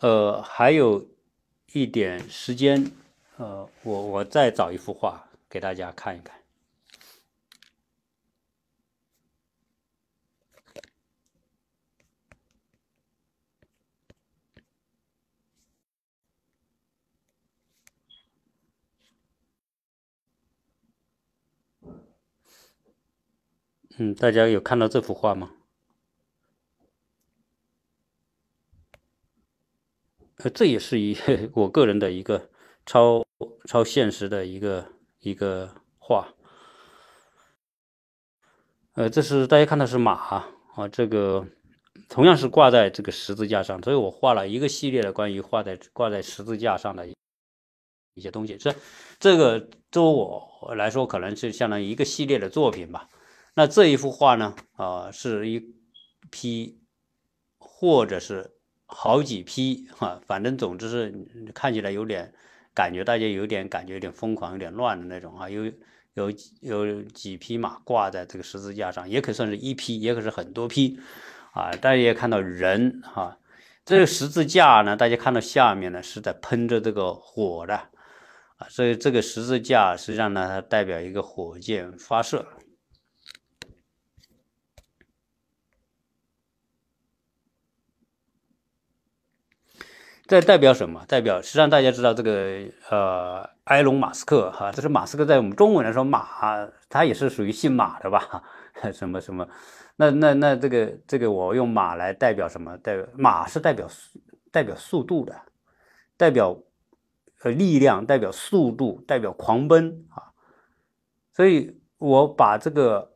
[0.01, 1.09] 呃，还有
[1.73, 2.93] 一点时间，
[3.39, 6.37] 呃，我我再找一幅画给大家看一看。
[23.97, 25.53] 嗯，大家有看到这幅画吗？
[30.51, 31.17] 这也是一
[31.55, 32.51] 我个人的一个
[32.87, 33.25] 超
[33.67, 34.87] 超现实的一个
[35.21, 36.35] 一个画。
[38.95, 41.47] 呃，这是大家看的是马啊，这个
[42.09, 48.57] 同样是挂在这个十字架上，所以我画了一个系列的关于画在挂在十字架上的一些东西。
[48.57, 48.75] 这
[49.19, 53.09] 这个对我来说，可能是相当于一个系列的作品吧。
[53.55, 55.75] 那这一幅画呢，啊，是一
[56.31, 56.83] 批
[57.59, 58.51] 或者是
[58.95, 61.15] 好几批哈，反正总之是
[61.55, 62.31] 看起来有点
[62.75, 65.49] 感觉，大家有点感觉有点疯狂、有点乱的那种啊。
[65.49, 65.65] 有
[66.15, 66.31] 有
[66.61, 71.01] 有几匹马挂在这个十字架上，也可算是一批，也可是很多批。
[71.53, 73.39] 啊，大家也看到人哈，
[73.85, 77.75] 这个十字架呢，大家看到下面呢是在喷着这个火的
[78.57, 82.47] 啊，所以这个十字架实际上呢，它代表一个火箭发射。
[90.33, 91.05] 代代表什么？
[91.07, 96.27] 代表实际上大家知道这个呃，埃隆·马斯克哈，这是马斯克在我们中文来说马，
[96.89, 98.43] 他也是属于姓马的吧？
[98.95, 99.47] 什么什么？
[99.97, 102.79] 那那那这个这个我用马来代表什么？
[102.79, 104.19] 代表马是代表速
[104.51, 105.39] 代表速度的，
[106.17, 106.59] 代表
[107.43, 110.33] 呃力量，代表速度，代表狂奔啊。
[111.35, 113.13] 所以我把这个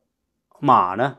[0.61, 1.17] 马呢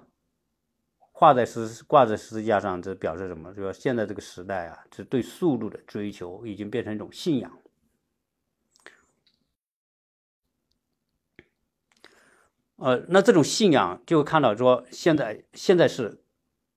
[1.20, 3.52] 画在十挂在十字架上，这表示什么？
[3.52, 7.52] 就说现在这个时代啊，是对速度的追求已经变成一种信仰。
[12.76, 16.22] 呃，那这种信仰就看到说，现在现在是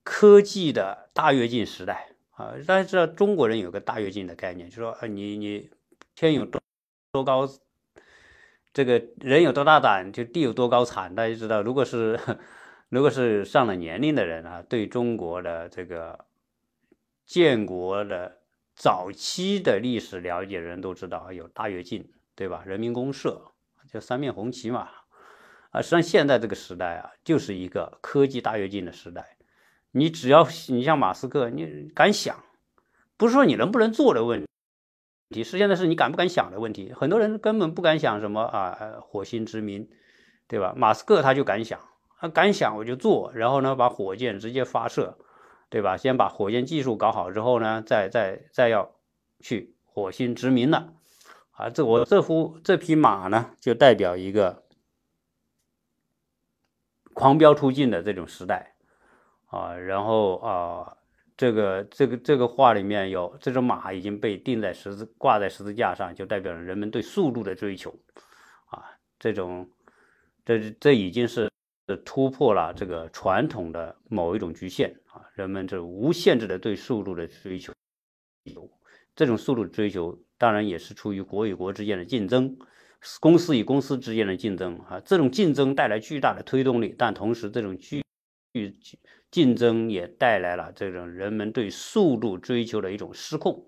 [0.03, 2.55] 科技的大跃进时代啊！
[2.65, 5.69] 大家知道中国人有个大跃进的概念，就说啊，你你
[6.15, 6.59] 天有多
[7.11, 7.47] 多高，
[8.73, 11.13] 这个人有多大胆，就地有多高产。
[11.13, 12.19] 大家知道，如果是
[12.91, 16.25] 如果是上了年龄的人啊，对中国的这个
[17.25, 18.39] 建国的
[18.75, 22.63] 早期的历史了解的人都知道，有大跃进，对吧？
[22.65, 23.41] 人民公社
[23.89, 24.89] 就三面红旗嘛。
[25.69, 29.37] 啊，实际上现在这个时代啊，就是一个科技大跃进的时代。
[29.91, 32.43] 你只要你像马斯克，你敢想，
[33.15, 34.45] 不是说你能不能做的问
[35.29, 36.91] 题，实际上是你敢不敢想的问题。
[36.91, 39.89] 很多人根本不敢想什么啊，火星殖民，
[40.49, 40.73] 对吧？
[40.75, 41.79] 马斯克他就敢想，
[42.21, 45.17] 他敢想我就做，然后呢，把火箭直接发射，
[45.69, 45.97] 对吧？
[45.97, 48.91] 先把火箭技术搞好之后呢，再再再要
[49.39, 50.93] 去火星殖民了。
[51.49, 54.63] 啊，这我这幅这匹马呢，就代表一个。
[57.13, 58.73] 狂飙突进的这种时代，
[59.47, 60.97] 啊，然后啊，
[61.35, 67.93] 这个这个这个画里面有这种马已经被钉在十字挂在十字架上，就代表了人们对速度的追求，
[68.67, 68.81] 啊，
[69.19, 69.69] 这种
[70.45, 71.50] 这这已经是
[72.05, 77.73] 突破了这个传统的某一种局限啊，人们这无限制的对速度的追求，
[79.15, 82.57] 这种速度追求当然也是出于国与国之间的竞争。
[83.19, 88.03] 公司与公司之间的竞争啊，这种竞争带来巨大的推动力，但同时这种巨
[88.53, 88.77] 巨
[89.31, 93.65] 竞争也带来了这种人们对速度追求的一种失控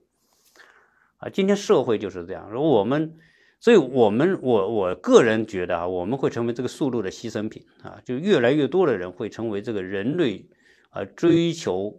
[1.18, 1.30] 啊。
[1.30, 3.18] 今天社会就是这样，如果我们，
[3.64, 10.46] 所以我们我我个人觉得啊，我们会成为这个速度的牺牲品啊，就越来越多的人会成为这个人类
[10.90, 11.96] 啊追求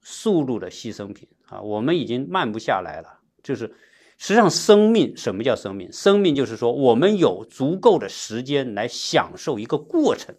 [0.00, 3.74] 速度的牺牲品啊，我们已经慢不下来了，就是。
[4.20, 5.92] 实际上，生命什么叫生命？
[5.92, 10.34] 生命就是说，我们有足够的时间来享受一个过程。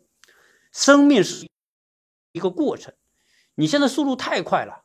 [0.73, 1.47] 生命是
[2.33, 2.93] 一个过程。
[3.55, 4.83] 你现在速度太快了，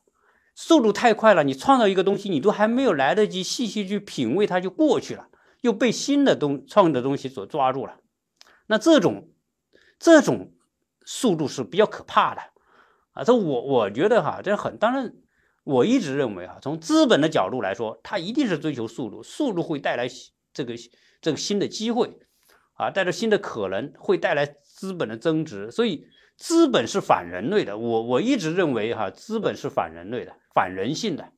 [0.54, 5.26] 速度太快了，你创造一个东西，你都还没有来得及细细去品味，它就过去了，
[5.64, 7.96] 又被新的东创的东西所抓住了。
[8.66, 9.30] 那这种
[9.98, 10.52] 这种
[11.06, 12.42] 速度是比较可怕的
[13.12, 13.24] 啊！
[13.24, 15.14] 这我我觉得哈，这很当然。
[15.64, 20.06] 我一直认为啊，从资本的角度来说，它一定是追求速度，速度会带来
[20.52, 20.74] 这个
[21.22, 22.18] 这个新的机会，
[22.74, 25.70] 啊，带来新的可能，会带来资本的增值。
[25.70, 26.06] 所以，
[26.36, 27.78] 资本是反人类的。
[27.78, 31.32] 我我一直认为哈，资本是反人类的，反人性的，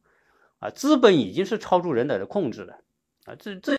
[0.59, 2.73] 啊，资本已经是超出人类的控制的，
[3.27, 3.76] 啊，这这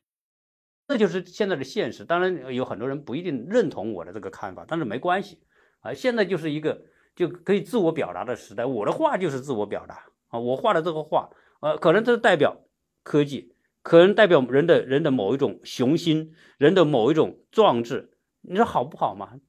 [0.87, 2.05] 这就是现在的现实。
[2.05, 5.39] 当然，有很多人不一定认同我的这个看法，但是没关系，
[5.81, 6.85] 啊，现在就是一个
[7.15, 8.65] 就可以自我表达的时代。
[8.65, 10.05] 我的话就是自我表达。
[10.29, 11.29] 啊，我画的这个画，
[11.61, 12.65] 呃，可能这代表
[13.03, 18.17] 科技，可能代表人的人的某一种雄心，人的某一种壮志。
[18.41, 19.39] 你说好不好嘛？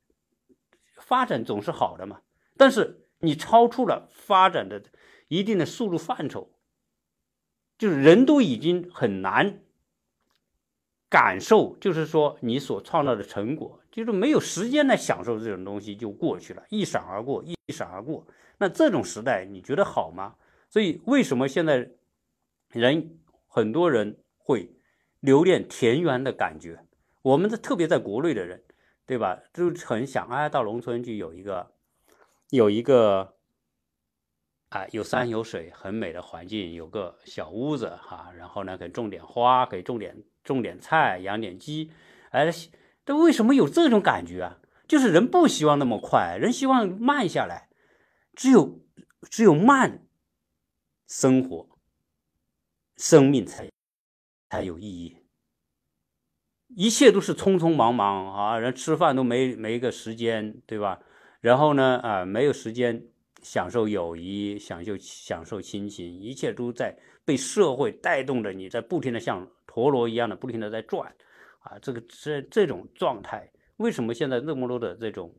[1.00, 2.20] 发展总是好的嘛。
[2.56, 4.82] 但是你超出了发展的
[5.26, 6.52] 一定的速度范畴，
[7.76, 9.62] 就是人都已经很难
[11.08, 18.26] 感受，就是说你所创造的成果，就是没有时间来享受这种东西就过去了，一闪而过，一闪而过。
[18.58, 20.34] 那这种时代你觉得好吗？
[20.68, 21.90] 所以，为什么现在
[22.70, 24.74] 人很多人会
[25.20, 26.84] 留恋田园的感觉？
[27.22, 28.62] 我们的特别在国内的人，
[29.06, 29.40] 对吧？
[29.54, 31.72] 就很想哎，到农村去有一个
[32.50, 33.34] 有一个
[34.70, 41.90] 啊，有山有水，很美的环境，有个小屋子哈，然后呢，可以种点花，可以种点种点菜，养点鸡，
[42.30, 42.50] 哎，
[43.06, 44.58] 这为什么有这种感觉啊？
[44.86, 47.70] 就是人不希望那么快，人希望慢下来，
[48.34, 48.84] 只有
[49.30, 50.06] 只有慢
[51.06, 51.68] 生活，
[52.98, 53.70] 生命才
[54.50, 55.16] 才有意义。
[56.76, 61.00] 一切都是匆匆忙忙啊，人吃饭都没没一个时间，对吧？
[61.40, 63.08] 然后呢，啊，没有时间。
[63.48, 66.94] 享受友谊，享受享受亲情，一切都在
[67.24, 71.10] 被社会带动着，你在不停的像陀螺一样的不停的在转，
[71.60, 75.34] 啊，这个这这种状态，为什么现在那么多的这种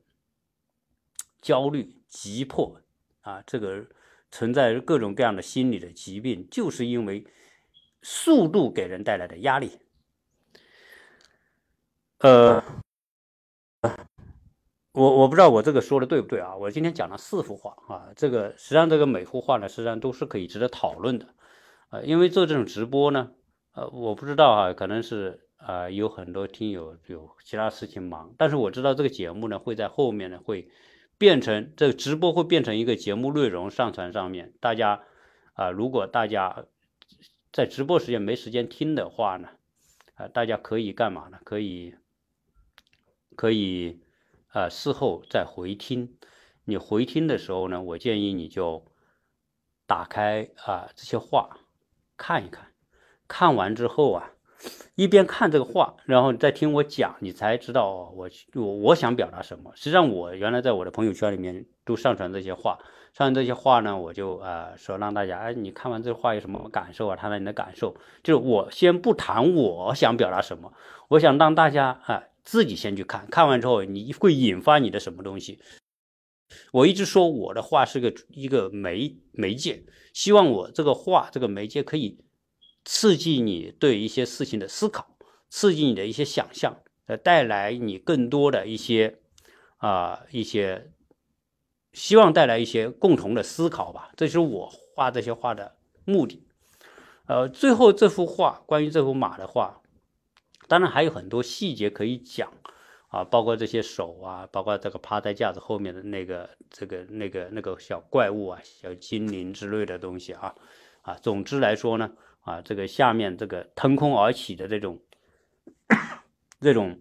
[1.39, 2.82] 焦虑、急迫
[3.22, 3.86] 啊，这个
[4.32, 7.24] 存在各种各样的心理的疾病，就是因为
[8.01, 9.70] 速度给人带来的压力，
[12.22, 12.64] 呃。
[14.91, 16.55] 我我不知道我这个说的对不对啊？
[16.55, 21.27] 我今天讲了四幅画啊，这个实际上这个每幅画呢，实际上都是可以值得讨论的，
[21.91, 23.31] 呃，因为做这种直播呢，
[23.73, 30.71] 呃，我不知道啊，可能是啊有很多听友有其他事情忙，但是我知道这个节目呢会在后面呢会
[31.19, 35.03] 变成这个直播会变成一个节目内容上传上面，大家
[35.53, 36.65] 啊，如果大家
[37.53, 39.49] 在直播时间没时间听的话呢，
[40.15, 41.37] 啊，大家可以干嘛呢？
[41.43, 41.93] 可以
[43.35, 44.01] 可以。
[44.52, 46.18] 呃，事后再回听，
[46.66, 48.84] 你回听的时候呢，我建议你就
[49.86, 51.58] 打开啊这些话
[52.18, 52.72] 看一看，
[53.28, 54.32] 看完之后啊，
[54.95, 59.72] 一边看这个话，然后再听我讲，你才知道我我我想表达什么。
[59.76, 62.80] 实际上，我原来在我的朋友圈里面都上传这些话，
[63.14, 67.16] 上传这些话呢，我就啊说让大家，哎，你看完这话有什么感受啊？
[67.16, 67.95] 谈谈你的感受。
[68.24, 70.74] 就是我先不谈我想表达什么，
[71.10, 72.24] 我想让大家啊。
[72.43, 75.59] 自己先去看看完之后，你会引发你的什么东西？
[76.71, 79.83] 我一直说我的画是个一个媒媒介，
[80.13, 82.19] 希望我这个画这个媒介可以
[82.83, 85.15] 刺激你对一些事情的思考，
[85.49, 89.19] 刺激你的一些想象，呃，带来你更多的一些
[89.77, 90.91] 啊一些，
[91.93, 94.11] 希望带来一些共同的思考吧。
[94.17, 96.47] 这是我画这些画的目的。
[97.27, 99.81] 呃，最后这幅画关于这幅马的画。
[100.70, 102.53] 当然还有很多细节可以讲，
[103.07, 110.53] 啊，包括这些手啊，包括这个趴在架子后面的那个这个那个那个小怪物啊，小精灵之类的东西啊，
[111.01, 112.11] 啊，总之来说呢，
[112.41, 115.01] 啊，这个下面这个腾空而起的这种
[116.61, 116.99] 这种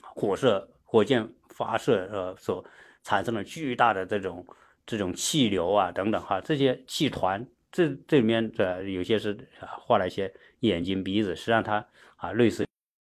[0.00, 2.64] 火射火箭发射呃所
[3.02, 4.46] 产生的巨大的这种
[4.86, 9.36] 这种气流啊等等哈，这些气团，这这里面的有些是
[9.80, 11.84] 画了一些眼睛鼻子，实际上它
[12.14, 12.64] 啊类似。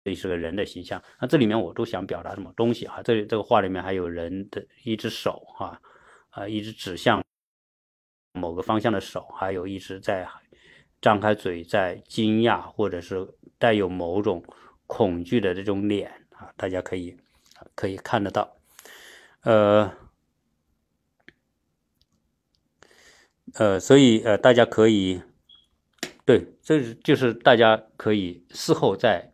[0.02, 3.02] 这是个人的形象，那这里面我都想表达什么东西啊？
[3.02, 5.78] 这里这个画里面还有人的一只手哈，
[6.30, 7.22] 啊，一只指向
[8.32, 10.26] 某个方向的手，还有一只在
[11.02, 13.28] 张开嘴在惊讶或者是
[13.58, 14.42] 带有某种
[14.86, 17.14] 恐惧的这种脸啊，大家可以
[17.74, 18.56] 可以看得到，
[19.42, 19.92] 呃
[23.52, 25.20] 呃，所以呃，大家可以
[26.24, 29.29] 对，这就是大家可以事后再。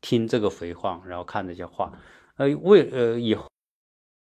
[0.00, 1.92] 听这个回放，然后看这些画，
[2.36, 3.48] 呃，为呃以后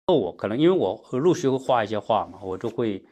[0.06, 3.04] 我可能因为我陆续会画一些画嘛，我就会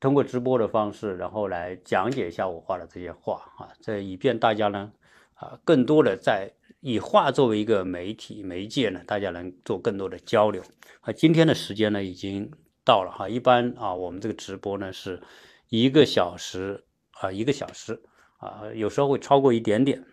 [0.00, 4.92] 通过直播的方式，然后来讲解一下我画的这些画啊，这以便大家呢
[5.34, 10.62] 啊更多的在以画作为一个媒体媒介呢，大家能做更多的交流
[11.00, 11.12] 啊。
[11.12, 12.50] 今天的时间呢已经
[12.84, 15.22] 到了哈，一般啊我们这个直播呢是
[15.68, 18.02] 一个小时啊一个小时
[18.38, 20.04] 啊，有时候会超过一点点。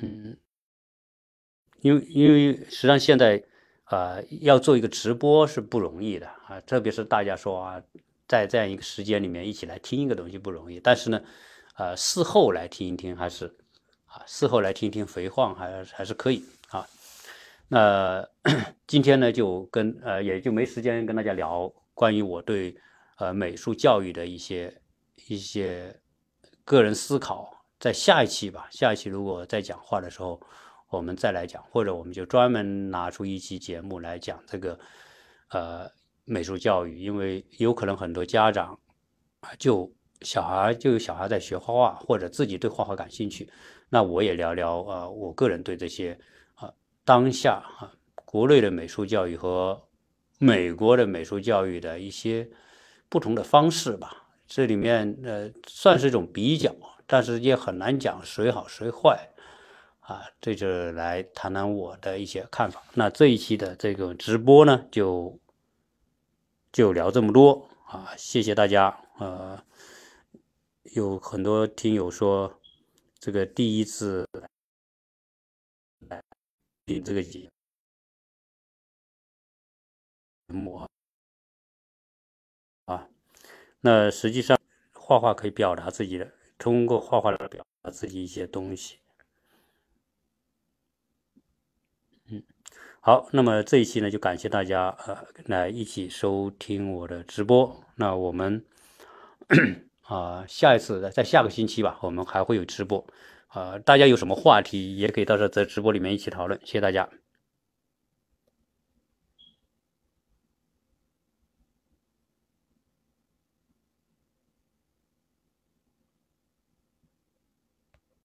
[0.00, 0.36] 嗯，
[1.80, 3.42] 因为因为实际上现在，
[3.86, 7.82] 呃，要做一个直播是不容易的啊，特别是大家说啊，
[8.26, 10.80] 在这样一个时间里面一起来听一个东西不容易。
[10.80, 11.22] 但是呢，
[11.76, 13.46] 呃，事后来听一听还是
[14.06, 16.86] 啊，事后来听一听回放还还是可以啊。
[17.68, 18.28] 那
[18.86, 22.76] 今天呢，就跟呃，也就没时间跟大家聊关于我对
[23.18, 24.82] 呃美术教育的一些
[25.28, 26.00] 一些
[26.64, 27.63] 个人思考。
[27.80, 30.40] 在下一期吧，下一期如果在讲话的时候，
[30.88, 34.78] 我们再来讲，或者我们就专门拿出一期节目来讲这个，
[35.50, 35.90] 呃，
[36.24, 38.78] 美术教育，因为有可能很多家长，
[39.58, 43.50] 就小孩就有小孩在学画画，或者自己对画画感兴趣，
[43.90, 46.18] 那我也聊聊啊，我个人对这些
[46.54, 46.72] 啊，
[47.04, 47.92] 当下啊，
[48.24, 49.82] 国内的美术教育和
[50.38, 52.48] 美国的美术教育的一些
[53.08, 56.74] 不同的方式吧，这里面呃，算是一种比较。
[57.06, 59.30] 但是也很难讲谁好谁坏，
[60.00, 62.82] 啊，这就来谈谈我的一些看法。
[62.94, 65.38] 那这一期的这个直播呢，就
[66.72, 69.00] 就聊这么多啊，谢谢大家。
[69.18, 69.64] 呃，
[70.94, 72.60] 有很多听友说，
[73.18, 74.28] 这个第一次
[76.08, 76.20] 来
[76.86, 77.48] 领这个节
[80.48, 80.86] 目
[82.86, 83.08] 啊，
[83.80, 84.58] 那实际上
[84.92, 88.98] 画画可以表达自己的，通过画画来表达自己一些东西。
[92.28, 92.42] 嗯
[93.00, 97.84] 好，那么这一期呢，就感谢大家呃来一起收听我的直播。
[97.96, 98.64] 那我们
[100.02, 103.06] 啊下一次在下个星期吧，我们还会有直播。
[103.48, 106.58] 啊，大家有什么话题也可以到时候在直播里面一起讨论。
[106.64, 107.08] 谢谢大家。